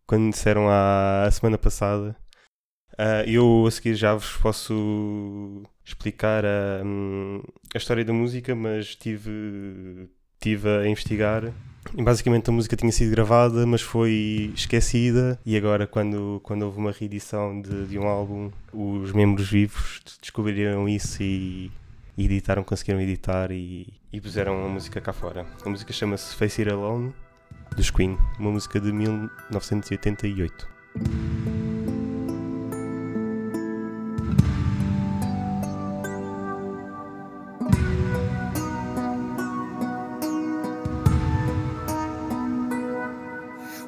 quando 0.07 0.31
disseram 0.31 0.67
a 0.69 1.29
semana 1.31 1.57
passada. 1.57 2.15
Ah, 2.97 3.23
eu 3.27 3.65
a 3.67 3.71
seguir 3.71 3.93
já 3.93 4.15
vos 4.15 4.37
posso 4.37 5.63
explicar 5.85 6.43
a, 6.45 6.81
hum, 6.83 7.43
a 7.75 7.77
história 7.77 8.03
da 8.03 8.13
música, 8.13 8.55
mas 8.55 8.95
tive, 8.95 10.09
tive 10.39 10.67
a 10.67 10.87
investigar 10.87 11.53
e 11.95 12.03
basicamente 12.03 12.49
a 12.49 12.53
música 12.53 12.75
tinha 12.75 12.91
sido 12.91 13.11
gravada, 13.11 13.65
mas 13.65 13.81
foi 13.81 14.51
esquecida. 14.55 15.39
E 15.45 15.55
agora, 15.55 15.85
quando, 15.85 16.41
quando 16.43 16.63
houve 16.63 16.77
uma 16.79 16.91
reedição 16.91 17.61
de, 17.61 17.85
de 17.85 17.99
um 17.99 18.07
álbum, 18.07 18.51
os 18.73 19.11
membros 19.11 19.49
vivos 19.49 20.01
descobriram 20.21 20.89
isso 20.89 21.21
e, 21.21 21.71
e 22.17 22.25
editaram, 22.25 22.63
conseguiram 22.63 22.99
editar 22.99 23.51
e, 23.51 23.87
e 24.11 24.19
puseram 24.19 24.65
a 24.65 24.69
música 24.69 24.99
cá 24.99 25.13
fora. 25.13 25.45
A 25.65 25.69
música 25.69 25.93
chama-se 25.93 26.35
Face 26.35 26.61
It 26.61 26.71
Alone, 26.71 27.13
dos 27.75 27.91
Queen, 27.91 28.17
uma 28.39 28.51
música 28.51 28.79
de 28.79 28.91
1988. 28.91 30.67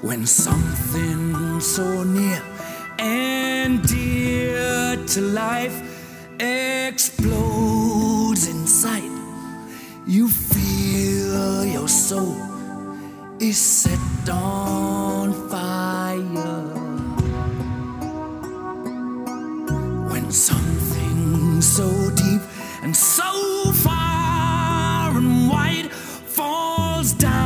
When 0.01 0.25
something 0.25 1.59
so 1.59 2.03
near 2.03 2.41
and 2.97 3.85
dear 3.87 4.97
to 5.07 5.21
life 5.21 5.75
explodes 6.39 8.47
inside, 8.47 9.11
you 10.07 10.29
feel 10.29 11.65
your 11.65 11.87
soul 11.87 12.48
is 13.41 13.57
set 13.57 14.29
on 14.29 15.31
fire. 15.49 16.19
When 20.11 20.29
something 20.31 21.61
so 21.61 22.09
deep 22.15 22.41
and 22.83 22.95
so 22.95 23.71
far 23.71 25.17
and 25.17 25.49
wide 25.49 25.89
falls 25.91 27.13
down 27.13 27.38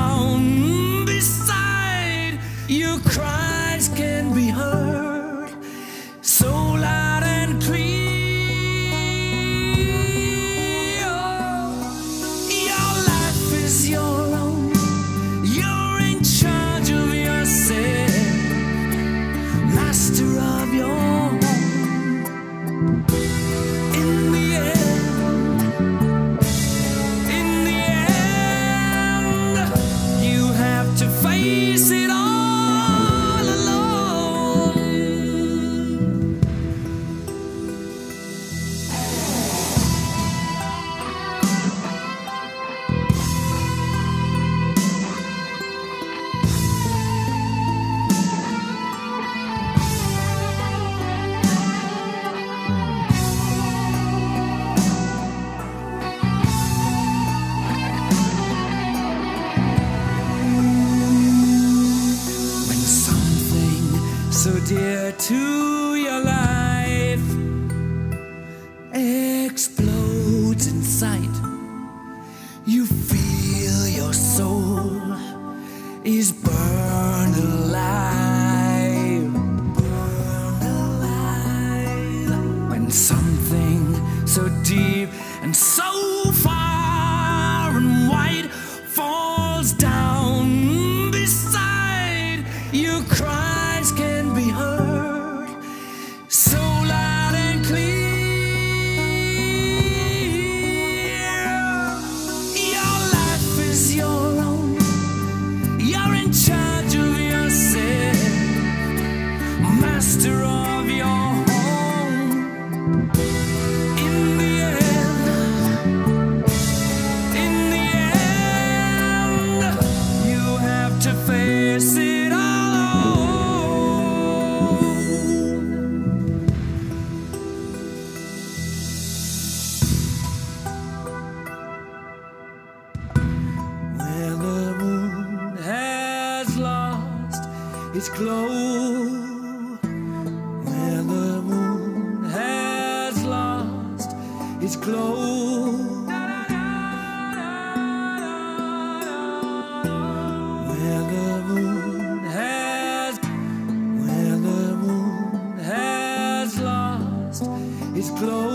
is 158.03 158.09
close. 158.19 158.52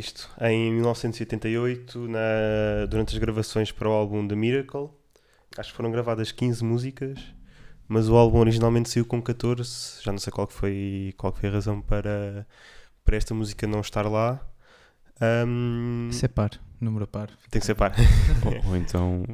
Isto. 0.00 0.28
Em 0.40 0.72
1988, 0.72 2.08
na- 2.08 2.86
durante 2.88 3.14
as 3.14 3.18
gravações 3.18 3.70
para 3.70 3.88
o 3.88 3.92
álbum 3.92 4.26
The 4.26 4.34
Miracle, 4.34 4.88
acho 5.56 5.70
que 5.70 5.76
foram 5.76 5.90
gravadas 5.92 6.32
15 6.32 6.64
músicas, 6.64 7.18
mas 7.88 8.08
o 8.08 8.16
álbum 8.16 8.38
originalmente 8.38 8.90
saiu 8.90 9.04
com 9.06 9.20
14. 9.22 10.02
Já 10.02 10.10
não 10.12 10.18
sei 10.18 10.32
qual 10.32 10.46
que 10.46 10.54
foi, 10.54 11.14
qual 11.16 11.32
que 11.32 11.40
foi 11.40 11.48
a 11.48 11.52
razão 11.52 11.80
para, 11.80 12.46
para 13.04 13.16
esta 13.16 13.34
música 13.34 13.66
não 13.66 13.80
estar 13.80 14.06
lá. 14.08 14.40
Ahm, 15.20 16.08
Isso 16.10 16.24
é 16.24 16.28
par, 16.28 16.50
número 16.80 17.06
par. 17.06 17.28
tem 17.50 17.60
que 17.60 17.66
ser 17.66 17.74
par. 17.74 17.92
ou, 18.64 18.70
ou 18.70 18.76
então 18.76 19.24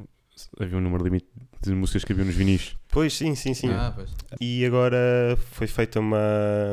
havia 0.60 0.76
um 0.76 0.80
número 0.80 1.04
limite 1.04 1.26
de 1.62 1.72
músicas 1.72 2.04
que 2.04 2.12
havia 2.12 2.24
nos 2.24 2.34
vinis. 2.34 2.76
Pois, 2.90 3.14
sim, 3.14 3.34
sim, 3.34 3.54
sim. 3.54 3.70
Ah, 3.70 3.92
pois. 3.94 4.10
E 4.40 4.64
agora 4.64 5.36
foi 5.52 5.66
feita 5.66 5.98
uma, 6.00 6.18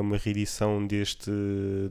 uma 0.01 0.17
reedição 0.17 0.85
deste, 0.85 1.31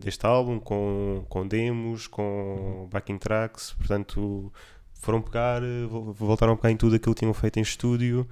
deste 0.01 0.25
álbum 0.27 0.59
com, 0.61 1.25
com 1.29 1.47
demos, 1.47 2.07
com 2.07 2.89
backing 2.93 3.19
tracks, 3.19 3.73
portanto 3.79 4.53
foram 4.95 5.21
pegar, 5.21 5.61
vo- 5.89 6.13
voltaram 6.13 6.53
a 6.53 6.57
pegar 6.57 6.71
em 6.71 6.77
tudo 6.77 6.95
aquilo 6.97 7.15
que 7.15 7.21
tinham 7.21 7.35
feito 7.35 7.59
em 7.59 7.63
estúdio 7.63 8.29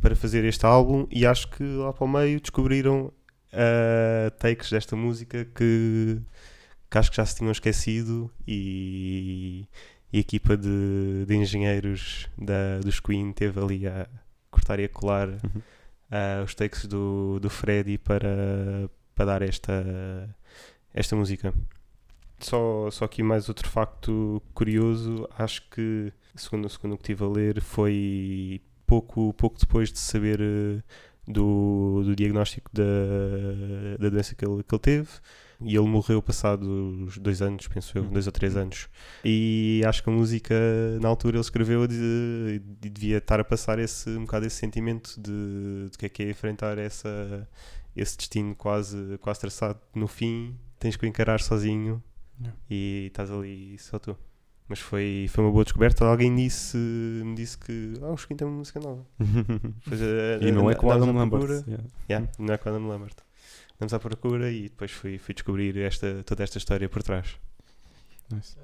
para 0.00 0.14
fazer 0.16 0.44
este 0.44 0.64
álbum 0.64 1.06
e 1.10 1.26
acho 1.26 1.48
que 1.50 1.62
lá 1.62 1.92
para 1.92 2.04
o 2.04 2.08
meio 2.08 2.40
descobriram 2.40 3.12
ah, 3.52 4.30
takes 4.38 4.70
desta 4.70 4.94
música 4.96 5.44
que, 5.44 6.18
que 6.90 6.98
acho 6.98 7.10
que 7.10 7.16
já 7.16 7.26
se 7.26 7.36
tinham 7.36 7.52
esquecido 7.52 8.30
e, 8.46 9.66
e 10.16 10.18
a 10.18 10.20
equipa 10.20 10.56
de, 10.56 11.26
de 11.26 11.36
engenheiros 11.36 12.26
da, 12.38 12.78
dos 12.80 13.00
Queen 13.00 13.32
teve 13.34 13.60
ali 13.60 13.86
a 13.86 14.08
cortar 14.50 14.80
e 14.80 14.84
a 14.84 14.88
colar 14.88 15.28
Uhum. 15.28 15.60
ah, 16.10 16.42
os 16.42 16.54
takes 16.54 16.86
do, 16.86 17.38
do 17.38 17.50
Freddy 17.50 17.98
para, 17.98 18.88
para 19.14 19.24
dar 19.26 19.42
esta, 19.42 20.34
esta 20.94 21.14
música. 21.14 21.52
Só, 22.38 22.90
só 22.90 23.04
aqui 23.04 23.22
mais 23.22 23.48
outro 23.50 23.68
facto 23.68 24.42
curioso, 24.54 25.28
acho 25.38 25.68
que, 25.68 26.10
segundo, 26.34 26.68
segundo 26.70 26.94
o 26.94 26.96
que 26.96 27.02
estive 27.02 27.24
a 27.24 27.28
ler, 27.28 27.60
foi 27.60 28.62
pouco, 28.86 29.34
pouco 29.34 29.58
depois 29.58 29.92
de 29.92 29.98
saber 29.98 30.40
eh, 30.40 30.82
do, 31.28 32.02
do 32.04 32.16
diagnóstico 32.16 32.70
da, 32.72 32.84
da 33.98 34.08
doença 34.08 34.34
que 34.34 34.46
ele, 34.46 34.62
que 34.62 34.74
ele 34.74 34.82
teve. 34.82 35.08
E 35.60 35.74
ele 35.76 35.86
morreu 35.88 36.20
passados 36.20 37.16
dois 37.18 37.40
anos, 37.40 37.66
penso 37.68 37.96
eu, 37.96 38.04
dois 38.04 38.26
ou 38.26 38.32
três 38.32 38.56
anos. 38.56 38.88
E 39.24 39.82
acho 39.86 40.02
que 40.02 40.10
a 40.10 40.12
música, 40.12 40.54
na 41.00 41.08
altura, 41.08 41.36
ele 41.36 41.40
escreveu 41.40 41.86
de, 41.86 42.60
de- 42.80 42.90
devia 42.90 43.18
estar 43.18 43.40
a 43.40 43.44
passar 43.44 43.78
esse, 43.78 44.10
um 44.10 44.22
bocado 44.26 44.44
esse 44.46 44.56
sentimento 44.56 45.18
de, 45.20 45.88
de 45.90 45.96
que 45.98 46.06
é 46.06 46.08
que 46.10 46.22
é 46.24 46.30
enfrentar 46.30 46.76
essa, 46.78 47.48
esse 47.96 48.16
destino 48.18 48.54
quase, 48.54 49.16
quase 49.20 49.40
traçado 49.40 49.78
no 49.94 50.06
fim. 50.06 50.54
Tens 50.78 50.94
que 50.96 51.04
o 51.04 51.08
encarar 51.08 51.40
sozinho 51.40 52.02
Yeah. 52.38 52.58
e 52.68 53.06
estás 53.06 53.30
ali 53.30 53.78
só 53.78 53.98
tu. 53.98 54.14
Mas 54.68 54.78
foi, 54.78 55.24
foi 55.30 55.42
uma 55.42 55.50
boa 55.50 55.64
descoberta. 55.64 56.04
Alguém 56.04 56.34
disse, 56.36 56.76
me 56.76 57.34
disse 57.34 57.56
que 57.56 57.94
ah, 58.02 58.08
o 58.12 58.16
Squint 58.18 58.36
tem 58.40 58.46
uma 58.46 58.58
música 58.58 58.78
nova. 58.78 59.06
Depois, 59.18 60.02
eh, 60.02 60.38
e 60.42 60.52
não 60.52 60.68
é 60.68 60.72
anda- 60.72 60.80
com 60.80 60.86
o 60.88 60.90
andámos 60.90 61.08
Adam 61.08 61.14
Lambert. 61.18 61.40
procura. 61.40 61.64
yeah. 61.66 61.84
Yeah, 62.10 62.28
não 62.38 62.52
é 62.52 62.58
com 62.58 62.68
o 62.68 62.72
Adam 62.74 62.88
Lambert. 62.88 63.14
Andamos 63.76 63.92
à 63.92 63.98
procura 63.98 64.50
e 64.50 64.64
depois 64.64 64.90
fui, 64.90 65.18
fui 65.18 65.34
descobrir 65.34 65.76
esta, 65.78 66.22
toda 66.24 66.42
esta 66.42 66.58
história 66.58 66.88
por 66.88 67.02
trás. 67.02 67.36
Nice. 68.32 68.56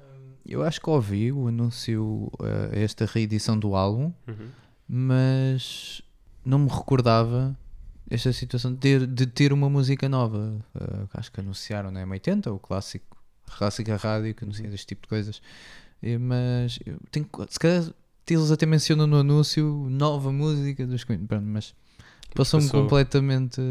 Eu 0.45 0.63
acho 0.63 0.81
que 0.81 0.89
ouvi 0.89 1.31
o 1.31 1.47
anúncio, 1.47 2.29
eh, 2.41 2.83
esta 2.83 3.05
reedição 3.05 3.57
do 3.57 3.75
álbum, 3.75 4.11
mas 4.87 6.01
não 6.43 6.59
me 6.59 6.69
recordava 6.69 7.57
esta 8.09 8.33
situação 8.33 8.73
de 8.73 8.79
ter, 8.79 9.07
de 9.07 9.25
ter 9.25 9.53
uma 9.53 9.69
música 9.69 10.09
nova. 10.09 10.59
Eh, 10.75 11.07
acho 11.13 11.31
que 11.31 11.39
anunciaram 11.39 11.91
na 11.91 12.05
M80, 12.05 12.47
o 12.51 12.59
clássico, 12.59 13.17
clássica 13.57 13.95
rádio 13.95 14.35
que 14.35 14.43
anuncia 14.43 14.67
este 14.67 14.87
tipo 14.87 15.03
de 15.03 15.07
coisas. 15.07 15.41
Eh, 16.01 16.17
mas 16.17 16.77
eu 16.85 16.97
tenho, 17.09 17.29
se 17.49 17.59
calhar 17.59 17.83
eles 18.27 18.51
até 18.51 18.65
mencionam 18.65 19.07
no 19.07 19.17
anúncio 19.17 19.87
nova 19.89 20.31
música 20.31 20.85
dos 20.85 21.03
Queen, 21.03 21.25
mas 21.41 21.73
passou-me 22.35 22.65
Passou. 22.65 22.81
completamente 22.81 23.61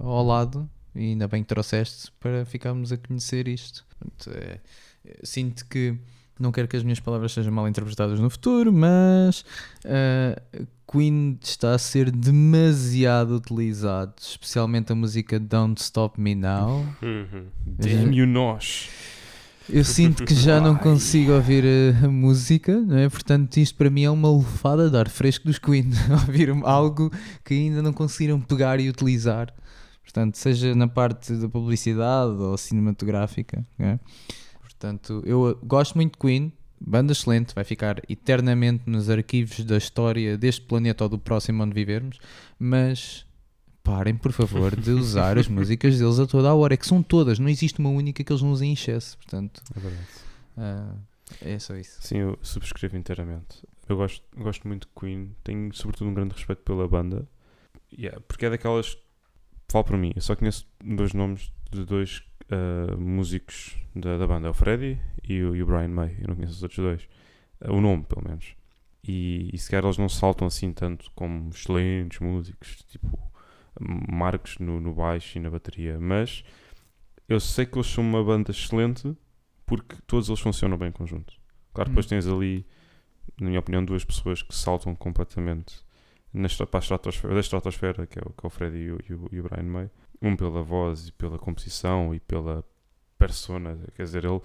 ao 0.00 0.24
lado 0.24 0.68
e 0.94 1.10
ainda 1.10 1.28
bem 1.28 1.42
que 1.42 1.48
trouxeste 1.48 2.10
para 2.20 2.44
ficarmos 2.44 2.92
a 2.92 2.96
conhecer 2.96 3.48
isto. 3.48 3.84
Portanto, 3.88 4.30
é- 4.36 4.60
é- 5.04 5.18
sinto 5.22 5.66
que 5.66 5.96
não 6.38 6.50
quero 6.50 6.66
que 6.66 6.76
as 6.76 6.82
minhas 6.82 6.98
palavras 6.98 7.32
sejam 7.32 7.52
mal 7.52 7.68
interpretadas 7.68 8.18
no 8.18 8.30
futuro, 8.30 8.72
mas 8.72 9.44
eh, 9.84 10.40
Queen 10.90 11.38
está 11.42 11.74
a 11.74 11.78
ser 11.78 12.10
demasiado 12.10 13.36
utilizado, 13.36 14.14
especialmente 14.18 14.90
a 14.90 14.94
música 14.94 15.38
Don't 15.38 15.80
Stop 15.80 16.18
Me 16.18 16.34
Now. 16.34 16.86
Uhum. 17.02 17.44
Damn 17.66 18.14
you 18.14 18.26
nós. 18.26 18.88
Eu 19.68 19.84
sinto 19.84 20.24
que 20.24 20.34
já 20.34 20.60
não 20.60 20.74
consigo 20.76 21.32
ouvir 21.32 21.64
a, 22.02 22.08
música, 22.08 22.80
não 22.80 22.98
é? 22.98 23.08
Portanto, 23.08 23.58
isto 23.58 23.76
para 23.76 23.88
mim 23.88 24.02
é 24.02 24.10
uma 24.10 24.28
lufada 24.28 24.90
de 24.90 24.96
ar 24.96 25.08
fresco 25.08 25.46
dos 25.46 25.58
Queen. 25.58 25.90
ouvir 26.26 26.50
algo 26.64 27.12
que 27.44 27.54
ainda 27.54 27.82
não 27.82 27.92
conseguiram 27.92 28.40
pegar 28.40 28.80
e 28.80 28.88
utilizar. 28.88 29.54
Portanto, 30.12 30.36
seja 30.38 30.74
na 30.74 30.88
parte 30.88 31.32
da 31.34 31.48
publicidade 31.48 32.32
ou 32.32 32.58
cinematográfica. 32.58 33.64
é? 33.78 33.96
Portanto, 34.60 35.22
eu 35.24 35.50
uh, 35.50 35.54
gosto 35.64 35.94
muito 35.94 36.12
de 36.14 36.18
Queen, 36.18 36.52
banda 36.80 37.12
excelente, 37.12 37.54
vai 37.54 37.62
ficar 37.62 38.02
eternamente 38.08 38.82
nos 38.90 39.08
arquivos 39.08 39.64
da 39.64 39.76
história 39.76 40.36
deste 40.36 40.62
planeta 40.62 41.04
ou 41.04 41.10
do 41.10 41.18
próximo 41.18 41.62
onde 41.62 41.74
vivermos, 41.74 42.18
mas 42.58 43.24
parem, 43.84 44.16
por 44.16 44.32
favor, 44.32 44.74
de 44.74 44.90
usar 44.90 45.38
as 45.38 45.46
músicas 45.48 45.96
deles 45.96 46.18
a 46.18 46.26
toda 46.26 46.48
a 46.48 46.54
hora. 46.54 46.74
É 46.74 46.76
que 46.76 46.86
são 46.86 47.02
todas, 47.04 47.38
não 47.38 47.48
existe 47.48 47.78
uma 47.78 47.90
única 47.90 48.24
que 48.24 48.32
eles 48.32 48.42
não 48.42 48.50
usem 48.50 48.70
em 48.70 48.72
excesso. 48.72 49.16
Portanto, 49.16 49.62
É 49.76 49.80
verdade. 49.80 50.06
ah, 50.56 50.94
É 51.40 51.56
só 51.60 51.76
isso. 51.76 51.98
Sim, 52.00 52.16
eu 52.18 52.38
subscrevo 52.42 52.96
inteiramente. 52.96 53.64
Eu 53.88 53.96
gosto, 53.96 54.24
gosto 54.36 54.66
muito 54.66 54.88
de 54.88 55.00
Queen, 55.00 55.36
tenho 55.44 55.72
sobretudo 55.72 56.10
um 56.10 56.14
grande 56.14 56.34
respeito 56.34 56.62
pela 56.62 56.88
banda, 56.88 57.28
Yeah, 57.96 58.20
porque 58.26 58.46
é 58.46 58.50
daquelas. 58.50 58.96
Falo 59.70 59.84
para 59.84 59.96
mim, 59.96 60.12
eu 60.16 60.20
só 60.22 60.34
conheço 60.34 60.66
dois 60.84 61.12
nomes 61.12 61.52
de 61.70 61.84
dois 61.84 62.24
ah, 62.50 62.96
músicos 62.96 63.76
da, 63.94 64.18
da 64.18 64.26
banda, 64.26 64.48
é 64.48 64.50
o 64.50 64.54
Freddy 64.54 65.00
e 65.22 65.42
o, 65.42 65.54
e 65.54 65.62
o 65.62 65.66
Brian 65.66 65.88
May. 65.88 66.16
Eu 66.20 66.28
não 66.28 66.34
conheço 66.34 66.54
os 66.54 66.62
outros 66.62 66.78
dois. 66.78 67.08
Ah, 67.60 67.72
o 67.72 67.80
nome, 67.80 68.04
pelo 68.04 68.26
menos. 68.26 68.56
E, 69.06 69.48
e 69.52 69.58
sequer 69.58 69.84
eles 69.84 69.96
não 69.96 70.08
saltam 70.08 70.48
assim 70.48 70.72
tanto 70.72 71.10
como 71.14 71.50
excelentes 71.50 72.18
músicos, 72.18 72.84
tipo 72.88 73.18
marcos 73.80 74.58
no, 74.58 74.80
no 74.80 74.92
baixo 74.92 75.38
e 75.38 75.40
na 75.40 75.48
bateria. 75.48 75.98
Mas 76.00 76.44
eu 77.28 77.38
sei 77.38 77.64
que 77.64 77.78
eles 77.78 77.86
são 77.86 78.02
uma 78.02 78.22
banda 78.24 78.50
excelente 78.50 79.16
porque 79.64 79.94
todos 80.06 80.28
eles 80.28 80.40
funcionam 80.40 80.76
bem 80.76 80.88
em 80.88 80.92
conjunto. 80.92 81.32
Claro 81.72 81.88
que 81.88 81.92
depois 81.92 82.06
Hum. 82.06 82.08
tens 82.08 82.26
ali, 82.26 82.66
na 83.40 83.46
minha 83.46 83.60
opinião, 83.60 83.84
duas 83.84 84.04
pessoas 84.04 84.42
que 84.42 84.52
saltam 84.54 84.96
completamente 84.96 85.76
na, 86.32 86.48
para 86.66 86.78
a 86.78 86.82
estratosfera, 86.82 87.34
da 87.34 87.40
estratosfera, 87.40 88.06
que 88.06 88.18
é 88.18 88.22
o, 88.24 88.30
que 88.30 88.44
é 88.44 88.46
o 88.46 88.50
Freddy 88.50 88.78
e 88.78 88.92
o, 88.92 88.98
e 89.08 89.14
o- 89.14 89.28
e 89.32 89.40
o 89.40 89.42
Brian 89.42 89.64
May. 89.64 89.90
Um 90.22 90.36
pela 90.36 90.62
voz 90.62 91.08
e 91.08 91.12
pela 91.12 91.38
composição 91.38 92.14
e 92.14 92.20
pela 92.20 92.62
persona. 93.18 93.78
Quer 93.96 94.04
dizer, 94.04 94.24
ele 94.24 94.40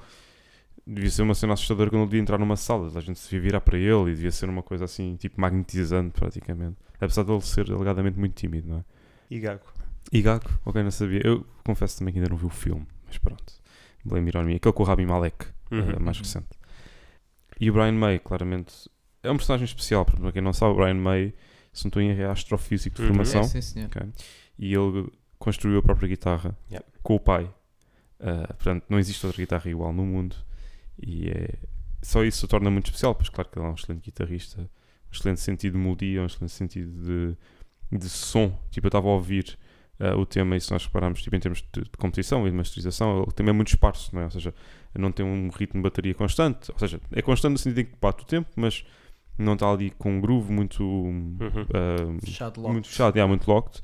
devia 0.88 1.10
ser 1.10 1.22
uma 1.24 1.34
cena 1.36 1.54
assustadora 1.54 1.90
quando 1.90 2.02
ele 2.04 2.10
devia 2.10 2.22
entrar 2.22 2.38
numa 2.38 2.56
sala. 2.56 2.88
A 2.98 3.02
gente 3.02 3.20
se 3.20 3.26
devia 3.30 3.42
virar 3.42 3.62
para 3.62 3.78
ele 3.78 4.12
e 4.12 4.16
devia 4.16 4.32
ser 4.32 4.50
uma 4.50 4.64
coisa 4.64 4.86
assim, 4.86 5.16
tipo 5.18 5.40
magnetizante 5.40 6.12
praticamente. 6.20 6.78
Apesar 7.00 7.24
de 7.24 7.32
ele 7.32 7.42
ser 7.42 7.72
alegadamente 7.72 8.18
muito 8.18 8.34
tímido, 8.36 8.68
não 8.70 8.78
é? 8.80 8.84
E 9.30 9.40
Gago. 9.40 9.66
E 10.14 10.22
Gago, 10.22 10.50
ok, 10.66 10.82
não 10.84 10.92
sabia. 10.92 11.22
Eu 11.26 11.46
confesso 11.66 11.98
também 12.00 12.14
que 12.14 12.20
ainda 12.20 12.30
não 12.30 12.38
vi 12.38 12.46
o 12.46 12.50
filme, 12.50 12.86
mas 13.08 13.18
pronto. 13.18 13.54
Blame 14.06 14.28
it 14.28 14.38
on 14.38 14.44
me. 14.44 14.56
Aquele 14.56 14.74
com 14.74 14.84
o 14.84 14.86
Rami 14.86 15.06
Malek, 15.06 15.48
Uhum. 15.72 15.80
eh, 15.80 16.00
mais 16.00 16.18
Uhum. 16.18 16.24
recente. 16.24 16.48
E 17.60 17.70
o 17.70 17.74
Brian 17.74 17.94
May, 17.94 18.20
claramente, 18.20 18.90
é 19.24 19.32
um 19.32 19.38
personagem 19.38 19.66
especial, 19.66 20.06
porque 20.06 20.22
para 20.22 20.32
quem 20.32 20.42
não 20.42 20.54
sabe, 20.54 20.74
o 20.74 20.76
Brian 20.76 20.94
May, 20.94 21.34
se 21.76 21.86
não 21.86 21.90
estou 21.90 22.02
em 22.02 22.10
erro, 22.10 22.22
é 22.22 22.26
astrofísico 22.26 22.96
de 22.96 23.02
Uhum. 23.04 23.08
formação. 23.10 23.42
É, 23.42 23.44
sim, 23.46 23.62
senhor. 23.62 23.88
Ok. 23.88 24.02
E 24.58 24.74
ele 24.74 25.12
construiu 25.38 25.78
a 25.80 25.84
própria 25.84 26.08
guitarra 26.08 26.58
Yeah. 26.70 26.86
com 27.04 27.16
o 27.16 27.20
pai. 27.20 27.54
Ah, 28.20 28.48
portanto, 28.54 28.86
não 28.90 28.98
existe 28.98 29.26
outra 29.26 29.42
guitarra 29.42 29.70
igual 29.70 29.92
no 29.94 30.06
mundo. 30.06 30.36
E 31.02 31.30
é... 31.30 31.50
só 32.02 32.24
isso 32.24 32.46
o 32.46 32.50
torna 32.50 32.72
muito 32.72 32.86
especial, 32.86 33.14
pois 33.14 33.30
claro 33.30 33.50
que 33.50 33.60
ele 33.60 33.66
é 33.66 33.70
um 33.70 33.74
excelente 33.74 34.04
guitarrista, 34.04 34.62
um 34.62 34.68
excelente 35.12 35.42
sentido 35.42 35.74
de 35.74 35.80
melodia, 35.80 36.22
um 36.22 36.26
excelente 36.26 36.54
sentido 36.54 36.92
de, 37.92 37.98
de 38.00 38.10
som. 38.10 38.58
Tipo, 38.72 38.88
eu 38.88 38.90
estava 38.90 39.08
a 39.08 39.12
ouvir 39.12 39.58
ah, 40.00 40.16
o 40.16 40.26
tema 40.26 40.56
e 40.56 40.62
se 40.62 40.72
nós 40.72 40.86
repararmos 40.86 41.22
tipo, 41.22 41.36
em 41.36 41.40
termos 41.40 41.62
de, 41.74 41.82
de 41.84 41.90
composição 41.98 42.48
e 42.48 42.50
de 42.52 42.56
masterização, 42.56 43.24
ele 43.24 43.32
também 43.34 43.50
é 43.50 43.54
muito 43.54 43.68
esparso, 43.68 44.16
não 44.16 44.22
é? 44.22 44.26
Ou 44.26 44.32
seja, 44.32 44.54
não 44.98 45.12
tem 45.12 45.26
um 45.26 45.50
ritmo 45.50 45.82
de 45.82 45.84
bateria 45.84 46.14
constante. 46.16 46.72
Ou 46.72 46.80
seja, 46.80 47.02
é 47.12 47.22
constante 47.22 47.52
no 47.52 47.58
sentido 47.58 47.80
em 47.82 47.86
que 47.86 47.98
bate 48.02 48.24
o 48.24 48.26
tempo, 48.26 48.50
mas 48.56 48.86
não 49.38 49.54
está 49.54 49.70
ali 49.72 49.92
com 49.92 50.18
um 50.18 50.22
groove 50.22 50.52
muito... 50.52 50.84
Uhum. 50.84 51.38
ah, 51.74 52.18
Fechado 52.24 52.62
muito 52.62 52.88
fechado, 52.88 53.16
yeah, 53.16 53.28
muito 53.28 53.48
locked. 53.50 53.82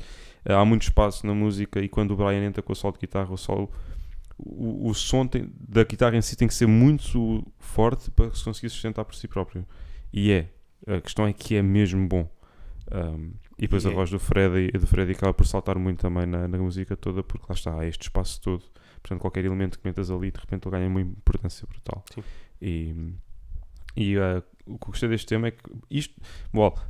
Uh, 0.48 0.54
há 0.54 0.66
muito 0.66 0.84
espaço 0.84 1.26
na 1.28 1.34
música 1.34 1.80
e 1.82 1.88
quando 1.88 2.12
o 2.12 2.16
Brian 2.16 2.44
entra 2.44 2.62
com 2.62 2.74
o 2.74 2.76
solo 2.76 2.94
de 2.94 3.00
guitarra, 3.00 3.32
o 3.32 3.38
solo, 3.38 3.70
o, 4.38 4.90
o 4.90 4.94
som 4.94 5.28
tem- 5.28 5.52
da 5.56 5.84
guitarra 5.84 6.16
em 6.18 6.22
si 6.22 6.36
tem 6.36 6.48
que 6.48 6.54
ser 6.54 6.68
muito 6.68 7.46
forte 7.60 8.10
para 8.12 8.34
se 8.34 8.44
conseguir 8.44 8.70
sustentar 8.70 9.06
por 9.06 9.14
si 9.16 9.28
próprio. 9.28 9.66
E 10.12 10.32
é. 10.32 10.50
A 10.88 11.00
questão 11.00 11.28
é 11.28 11.34
que 11.34 11.56
é 11.56 11.62
mesmo 11.62 12.08
bom. 12.08 12.28
Um, 12.92 13.34
e 13.58 13.62
depois 13.62 13.84
E 13.86 13.88
a 13.88 13.92
é. 13.92 13.94
voz 13.94 14.10
do 14.10 14.20
Freddy, 14.20 14.72
do 14.72 14.88
Freddy 14.88 15.12
acaba 15.12 15.34
por 15.34 15.46
saltar 15.46 15.78
muito 15.78 16.00
também 16.00 16.26
na, 16.26 16.48
na 16.48 16.58
música 16.58 16.98
toda, 16.98 17.22
porque 17.22 17.46
lá 17.48 17.54
está, 17.54 17.80
há 17.80 17.86
este 17.86 18.04
espaço 18.04 18.42
todo. 18.42 18.64
Portanto, 19.02 19.22
qualquer 19.22 19.46
elemento 19.46 19.78
que 19.78 19.88
metas 19.88 20.10
ali, 20.10 20.32
de 20.32 20.40
repente 20.40 20.68
ele 20.68 20.72
ganha 20.76 20.88
uma 20.88 21.02
importância 21.02 21.68
brutal. 21.68 22.04
Sim. 22.14 22.24
E, 22.60 23.14
e 23.96 24.18
uh, 24.18 24.44
o 24.66 24.78
que 24.78 24.86
eu 24.86 24.92
gostei 24.92 25.10
deste 25.10 25.28
tema 25.28 25.48
é 25.48 25.52
que 25.52 25.60
isto, 25.90 26.14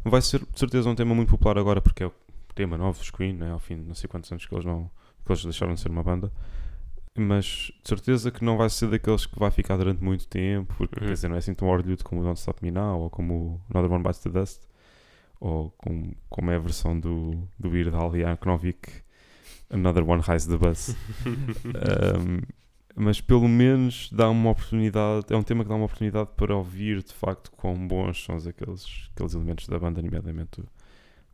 vai 0.04 0.22
ser 0.22 0.40
de 0.40 0.60
certeza 0.60 0.90
um 0.90 0.96
tema 0.96 1.16
muito 1.16 1.30
popular 1.30 1.58
agora, 1.58 1.82
porque 1.82 2.04
é 2.04 2.08
o 2.08 2.14
tema 2.54 2.78
novo 2.78 3.00
dos 3.00 3.10
Queen, 3.10 3.34
né? 3.34 3.52
ao 3.52 3.60
fim 3.60 3.78
de 3.78 3.84
não 3.84 3.96
sei 3.96 4.08
quantos 4.08 4.32
anos 4.32 4.46
que 4.46 4.54
eles, 4.54 4.66
não, 4.66 4.90
que 5.26 5.32
eles 5.32 5.44
deixaram 5.44 5.74
de 5.74 5.80
ser 5.80 5.90
uma 5.90 6.04
banda. 6.04 6.32
Mas 7.18 7.72
de 7.84 7.90
certeza 7.90 8.32
que 8.32 8.44
não 8.44 8.58
vai 8.58 8.70
ser 8.70 8.88
daqueles 8.90 9.26
que 9.26 9.38
vai 9.38 9.52
ficar 9.52 9.76
durante 9.78 10.02
muito 10.04 10.28
tempo, 10.28 10.74
porque 10.78 11.00
Uhum. 11.00 11.08
quer 11.08 11.14
dizer, 11.14 11.28
não 11.28 11.36
é 11.36 11.40
assim 11.40 11.54
tão 11.54 11.68
orgulhoso 11.68 12.04
como 12.04 12.22
o 12.22 12.24
Don't 12.24 12.40
Stop 12.40 12.64
Me 12.64 12.72
Now 12.72 13.02
ou 13.02 13.10
como 13.10 13.34
o 13.34 13.62
Another 13.70 13.92
One 13.92 14.04
Bites 14.04 14.20
the 14.22 14.30
Dust 14.30 14.62
ou 15.40 15.72
como, 15.78 16.16
como 16.30 16.52
é 16.52 16.56
a 16.56 16.60
versão 16.60 16.98
do, 17.00 17.32
do 17.60 17.70
Weird 17.70 17.96
Al 17.96 18.16
Yankovic, 18.16 19.04
Another 19.70 20.08
One 20.08 20.22
Rise 20.22 20.48
the 20.48 20.58
Bus. 20.58 20.96
Um, 21.66 22.42
mas 22.96 23.22
pelo 23.22 23.48
menos 23.48 24.10
dá 24.12 24.30
uma 24.30 24.52
oportunidade, 24.52 25.26
é 25.30 25.36
um 25.36 25.44
tema 25.44 25.64
que 25.64 25.70
dá 25.70 25.76
uma 25.76 25.86
oportunidade 25.86 26.30
para 26.36 26.56
ouvir 26.56 27.04
de 27.04 27.14
facto 27.14 27.52
quão 27.52 27.88
bons 27.88 28.24
são 28.24 28.36
aqueles, 28.38 29.10
aqueles 29.14 29.34
elementos 29.34 29.68
da 29.68 29.80
banda, 29.80 30.02
nomeadamente 30.02 30.62
o, 30.62 30.66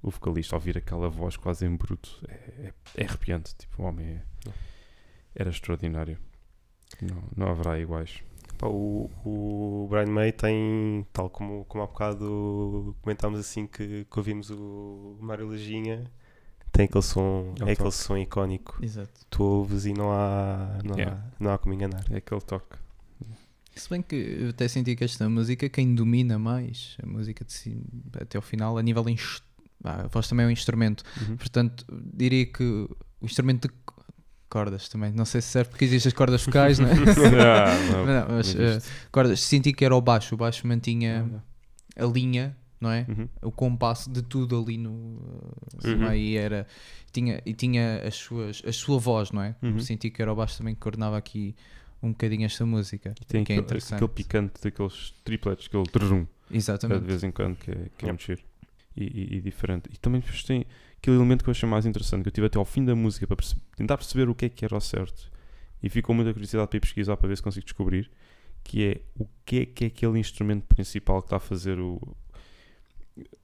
o 0.04 0.12
vocalista, 0.12 0.56
ouvir 0.56 0.78
aquela 0.78 1.10
voz 1.10 1.36
quase 1.38 1.66
em 1.66 1.76
bruto, 1.76 2.20
é, 2.28 2.34
é, 2.34 2.74
é 2.96 3.06
arrepiante, 3.06 3.56
tipo, 3.56 3.82
o 3.82 3.86
homem 3.86 4.08
é- 4.08 4.24
era 5.36 5.50
extraordinário. 5.50 6.18
Não, 7.02 7.24
não 7.36 7.52
haverá 7.52 7.80
iguais. 7.80 8.22
O, 8.64 9.10
o 9.24 9.88
Brian 9.90 10.08
May 10.08 10.32
tem, 10.32 11.06
tal 11.14 11.30
como, 11.30 11.64
como 11.66 11.84
há 11.84 11.88
bocado 11.88 12.96
comentámos 13.02 13.40
assim 13.40 13.68
que, 13.68 14.06
que 14.06 14.18
ouvimos 14.18 14.50
o 14.50 15.18
Mário 15.22 15.48
Lajinha, 15.48 16.10
tem 16.78 16.86
aquele 16.86 17.04
som, 17.04 17.54
É 17.60 17.64
o 17.64 17.68
é 17.70 17.72
aquele 17.74 17.90
toque. 17.90 17.92
som 17.96 18.18
icónico. 18.18 18.78
Exato. 18.82 19.10
Tu 19.30 19.44
ouves 19.44 19.86
e 19.86 19.94
não 19.94 20.12
há, 20.12 20.80
não, 20.84 20.96
Yeah. 20.96 21.18
há, 21.18 21.44
não 21.44 21.52
há 21.52 21.58
como 21.58 21.74
enganar. 21.74 22.06
É 22.12 22.18
aquele 22.18 22.42
toque. 22.42 22.78
Se 23.76 23.90
bem 23.90 24.02
que 24.02 24.16
eu 24.16 24.50
até 24.50 24.68
senti 24.68 24.96
que 24.96 25.04
esta 25.04 25.30
música, 25.30 25.70
quem 25.70 25.94
domina 25.94 26.40
mais 26.40 26.98
a 27.04 27.06
música 27.06 27.46
de 27.46 27.54
si, 27.54 27.78
até 28.20 28.38
ao 28.38 28.42
final, 28.42 28.78
a 28.78 28.82
nível. 28.82 29.06
ah, 29.84 30.02
a 30.06 30.08
voz 30.08 30.28
também 30.28 30.46
é 30.46 30.48
um 30.48 30.52
instrumento. 30.52 31.04
Portanto, 31.38 31.86
diria 32.14 32.46
que 32.48 32.64
o 32.64 32.90
instrumento 33.26 33.68
de 33.68 33.74
cordas 34.50 34.88
também. 34.90 35.12
Não 35.12 35.26
sei 35.26 35.42
se 35.42 35.50
serve 35.50 35.70
porque 35.72 35.86
existem 35.86 36.10
as 36.10 36.14
cordas 36.14 36.44
vocais, 36.44 36.80
não 36.80 36.88
é? 36.88 36.94
Ah, 37.40 37.76
não, 37.92 38.06
Não, 38.06 38.36
mas 38.38 38.54
não 38.56 38.64
eh, 38.64 38.68
existe. 38.70 38.90
cordas, 39.12 39.40
senti 39.42 39.74
que 39.74 39.86
era 39.86 39.96
o 39.96 40.02
baixo. 40.02 40.34
O 40.34 40.38
baixo 40.38 40.66
mantinha 40.66 41.30
Ah, 41.98 42.04
a 42.04 42.08
linha, 42.08 42.58
não 42.80 42.92
é? 42.92 43.06
uhum. 43.10 43.28
O 43.42 43.52
compasso 43.52 44.10
de 44.12 44.22
tudo 44.22 44.60
ali 44.62 44.78
no. 44.78 45.20
eh, 45.84 45.88
Uhum. 45.90 46.14
E 46.14 46.38
era. 46.38 46.68
Tinha, 47.12 47.42
e 47.46 47.54
tinha 47.54 48.02
as 48.06 48.16
suas, 48.16 48.62
a 48.66 48.72
sua 48.72 49.00
voz, 49.00 49.32
não 49.32 49.42
é? 49.42 49.56
Uhum. 49.62 49.80
Senti 49.80 50.10
que 50.10 50.22
era 50.22 50.32
o 50.32 50.36
baixo 50.36 50.58
também 50.58 50.76
que 50.76 50.82
coordenava 50.82 51.18
aqui 51.18 51.56
um 52.04 52.10
bocadinho 52.10 52.46
esta 52.46 52.66
música. 52.66 53.14
E 53.22 53.26
tem 53.26 53.44
que 53.44 53.54
é 53.54 53.56
aquele, 53.56 53.66
interessante. 53.66 53.96
aquele 53.96 54.12
picante 54.12 54.62
daqueles 54.62 55.14
triplets, 55.24 55.66
aquele 55.68 55.84
trum. 55.86 56.28
de 56.50 56.58
Exatamente. 56.58 57.02
vez 57.06 57.24
em 57.24 57.32
quando, 57.32 57.56
que 57.58 57.72
é, 57.72 57.88
que 57.98 58.06
é 58.10 58.18
giro 58.18 58.42
e, 58.96 59.04
e- 59.04 59.38
e 59.38 59.42
diferente. 59.42 59.90
E 59.92 59.98
também 59.98 60.22
tem 60.46 60.66
aquele 60.98 61.16
elemento 61.16 61.44
que 61.44 61.50
eu 61.50 61.52
achei 61.52 61.68
mais 61.68 61.86
interessante, 61.86 62.22
que 62.24 62.30
eu 62.30 62.34
tive 62.34 62.48
até 62.48 62.58
ao 62.60 62.66
fim 62.66 62.86
da 62.86 62.96
música 62.96 63.26
para 63.26 63.36
perce- 63.36 63.56
tentar 63.76 63.98
perceber 63.98 64.30
o 64.30 64.36
que 64.36 64.46
é 64.46 64.50
que 64.50 64.64
era 64.64 64.76
ao 64.76 64.82
certo. 64.82 65.32
E 65.82 65.90
ficou 65.90 66.14
muita 66.16 66.32
curiosidade 66.34 66.68
para 66.70 66.78
ir 66.78 66.82
pesquisar 66.82 67.18
para 67.18 67.28
ver 67.28 67.38
se 67.38 67.44
consigo 67.44 67.64
descobrir, 67.66 68.10
que 68.64 68.84
é 68.86 69.02
o 69.18 69.28
que 69.46 69.60
é 69.60 69.66
que 69.66 69.84
é 69.86 69.88
aquele 69.88 70.20
instrumento 70.20 70.64
principal 70.66 71.22
que 71.22 71.28
está 71.28 71.38
a 71.38 71.40
fazer 71.40 71.80
o, 71.80 72.00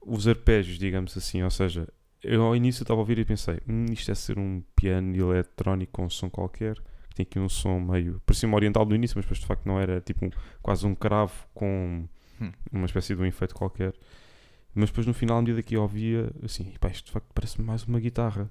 os 0.00 0.26
arpejos, 0.28 0.78
digamos 0.78 1.16
assim. 1.16 1.42
Ou 1.42 1.50
seja, 1.50 1.88
eu 2.22 2.42
ao 2.42 2.54
início 2.56 2.82
estava 2.82 2.98
a 2.98 3.02
ouvir 3.02 3.18
e 3.18 3.24
pensei, 3.24 3.58
hum, 3.68 3.86
isto 3.90 4.10
é 4.10 4.14
ser 4.14 4.38
um 4.38 4.62
piano 4.76 5.14
eletrónico 5.16 5.92
com 5.92 6.04
um 6.06 6.10
som 6.10 6.28
qualquer, 6.30 6.74
que 7.08 7.14
tem 7.16 7.22
aqui 7.24 7.38
um 7.38 7.48
som 7.48 7.78
meio. 7.80 8.20
parecia-me 8.26 8.54
oriental 8.54 8.84
no 8.86 8.94
início, 8.94 9.16
mas 9.16 9.24
depois 9.24 9.38
de 9.40 9.46
facto 9.46 9.66
não 9.66 9.78
era, 9.80 10.00
tipo 10.00 10.24
um- 10.26 10.30
quase 10.62 10.86
um 10.86 10.94
cravo 10.94 11.32
com 11.54 12.06
Hum. 12.40 12.50
uma 12.72 12.86
espécie 12.86 13.14
de 13.14 13.20
um 13.22 13.26
efeito 13.26 13.54
qualquer. 13.54 13.94
Mas 14.74 14.88
depois 14.90 15.06
no 15.06 15.14
final, 15.14 15.38
à 15.38 15.40
medida 15.42 15.62
que 15.62 15.76
eu 15.76 15.82
ouvia, 15.82 16.30
assim, 16.42 16.72
pá, 16.80 16.88
isto 16.88 17.06
de 17.06 17.12
facto 17.12 17.26
parece-me 17.32 17.64
mais 17.66 17.84
uma 17.84 18.00
guitarra. 18.00 18.50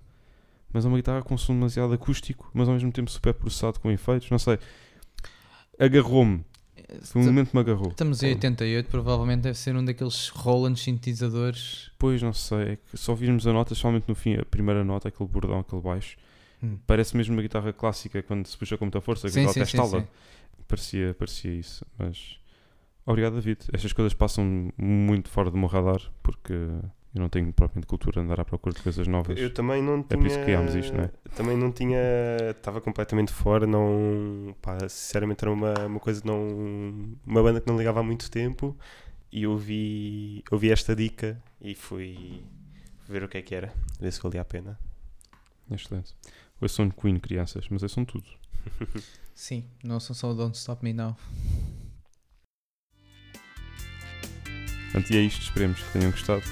Mas 0.71 0.85
é 0.85 0.87
uma 0.87 0.97
guitarra 0.97 1.21
com 1.21 1.37
som 1.37 1.53
demasiado 1.53 1.93
acústico, 1.93 2.49
mas 2.53 2.67
ao 2.67 2.73
mesmo 2.73 2.91
tempo 2.91 3.11
super 3.11 3.33
processado 3.33 3.79
com 3.79 3.91
efeitos, 3.91 4.29
não 4.29 4.39
sei. 4.39 4.57
Agarrou-me. 5.79 6.43
Foi 7.03 7.21
um 7.21 7.25
momento 7.25 7.49
que 7.49 7.55
me 7.55 7.61
agarrou. 7.61 7.89
Estamos 7.89 8.23
em 8.23 8.29
88, 8.29 8.89
provavelmente 8.89 9.41
deve 9.41 9.57
ser 9.57 9.75
um 9.75 9.83
daqueles 9.83 10.29
Roland 10.29 10.75
sintetizadores. 10.75 11.91
Pois, 11.97 12.21
não 12.21 12.33
sei, 12.33 12.59
é 12.63 12.75
que 12.77 12.97
só 12.97 13.11
ouvimos 13.11 13.45
a 13.47 13.53
nota, 13.53 13.75
somente 13.75 14.05
no 14.07 14.15
fim, 14.15 14.35
a 14.35 14.45
primeira 14.45 14.83
nota, 14.83 15.07
aquele 15.07 15.29
bordão, 15.29 15.59
aquele 15.59 15.81
baixo. 15.81 16.17
Hum. 16.61 16.77
Parece 16.87 17.15
mesmo 17.15 17.35
uma 17.35 17.41
guitarra 17.41 17.71
clássica 17.73 18.23
quando 18.23 18.47
se 18.47 18.57
puxa 18.57 18.77
com 18.77 18.85
muita 18.85 19.01
força, 19.01 19.27
Sim, 19.27 19.41
aquela 19.41 19.53
sim, 19.53 19.65
sim, 19.65 19.77
testala. 19.77 20.01
sim. 20.01 20.07
Parecia, 20.67 21.13
parecia 21.13 21.51
isso, 21.51 21.85
mas 21.97 22.39
obrigado 23.05 23.33
David. 23.35 23.59
Estas 23.73 23.91
coisas 23.93 24.13
passam 24.13 24.71
muito 24.77 25.29
fora 25.29 25.51
do 25.51 25.57
meu 25.57 25.67
radar 25.67 26.01
porque 26.23 26.53
eu 27.13 27.21
não 27.21 27.29
tenho 27.29 27.53
propriamente 27.53 27.85
cultura 27.87 28.13
de 28.13 28.25
andar 28.25 28.39
à 28.39 28.45
procura 28.45 28.73
de 28.75 28.81
coisas 28.81 29.07
novas. 29.07 29.37
Eu 29.39 29.53
também 29.53 29.81
não 29.83 29.99
É 29.99 30.03
tinha. 30.03 30.17
por 30.19 30.25
isso 30.27 30.37
que 30.39 30.43
criámos 30.45 30.73
isto, 30.75 30.95
não 30.97 31.03
é? 31.03 31.07
Também 31.35 31.55
não 31.57 31.71
tinha. 31.71 31.99
Estava 32.49 32.81
completamente 32.81 33.31
fora, 33.31 33.67
não. 33.67 34.55
Pá, 34.61 34.77
sinceramente 34.89 35.43
era 35.43 35.51
uma, 35.51 35.73
uma 35.85 35.99
coisa 35.99 36.21
que 36.21 36.27
não. 36.27 37.15
Uma 37.25 37.43
banda 37.43 37.61
que 37.61 37.67
não 37.67 37.77
ligava 37.77 37.99
há 37.99 38.03
muito 38.03 38.31
tempo 38.31 38.75
e 39.31 39.45
ouvi, 39.47 40.43
ouvi 40.51 40.71
esta 40.71 40.95
dica 40.95 41.41
e 41.61 41.75
fui 41.75 42.43
ver 43.07 43.23
o 43.23 43.27
que 43.27 43.37
é 43.37 43.41
que 43.41 43.53
era, 43.53 43.73
ver 43.99 44.11
se 44.11 44.21
valia 44.21 44.41
a 44.41 44.45
pena. 44.45 44.79
Excelente. 45.69 46.13
Hoje 46.61 46.73
são 46.73 46.89
Queen 46.89 47.19
crianças, 47.19 47.67
mas 47.69 47.83
é 47.83 47.87
são 47.87 48.05
tudo. 48.05 48.25
Sim, 49.35 49.65
não 49.83 49.99
são 49.99 50.15
só 50.15 50.31
o 50.31 50.33
Don't 50.35 50.55
Stop 50.57 50.83
Me 50.83 50.93
Now. 50.93 51.15
Portanto, 54.91 55.11
e 55.11 55.17
é 55.17 55.21
isto, 55.21 55.41
esperemos 55.41 55.81
que 55.81 55.91
tenham 55.93 56.11
gostado. 56.11 56.43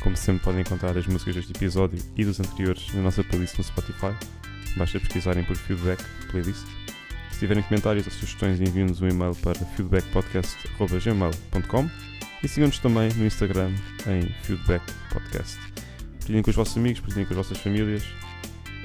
Como 0.00 0.16
sempre, 0.16 0.44
podem 0.44 0.62
encontrar 0.62 0.96
as 0.96 1.06
músicas 1.06 1.36
deste 1.36 1.52
episódio 1.52 2.02
e 2.16 2.24
dos 2.24 2.40
anteriores 2.40 2.92
na 2.94 3.02
nossa 3.02 3.22
playlist 3.22 3.58
no 3.58 3.64
Spotify. 3.64 4.16
Basta 4.76 4.98
pesquisarem 4.98 5.44
por 5.44 5.56
feedback 5.56 6.02
playlist. 6.30 6.66
Se 7.32 7.40
tiverem 7.40 7.62
comentários 7.62 8.06
ou 8.06 8.12
sugestões, 8.12 8.60
enviem-nos 8.60 9.00
um 9.00 9.08
e-mail 9.08 9.34
para 9.36 9.54
feedbackpodcast.gmail.com 9.54 11.88
e 12.42 12.48
sigam-nos 12.48 12.78
também 12.78 13.10
no 13.14 13.24
Instagram 13.26 13.72
em 14.06 14.22
feedbackpodcast. 14.44 15.58
Partilhem 16.18 16.42
com 16.42 16.50
os 16.50 16.56
vossos 16.56 16.76
amigos, 16.76 17.00
partilhem 17.00 17.24
com 17.26 17.32
as 17.32 17.38
vossas 17.38 17.58
famílias 17.58 18.04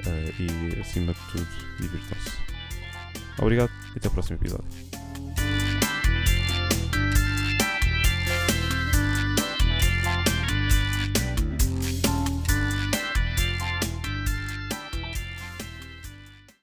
eh, 0.06 0.32
e, 0.38 0.46
acima 0.80 1.12
de 1.12 1.20
tudo, 1.32 1.46
divirtam-se. 1.80 2.32
Obrigado 3.38 3.70
e 3.94 3.98
até 3.98 4.08
o 4.08 4.10
próximo 4.10 4.36
episódio. 4.36 4.85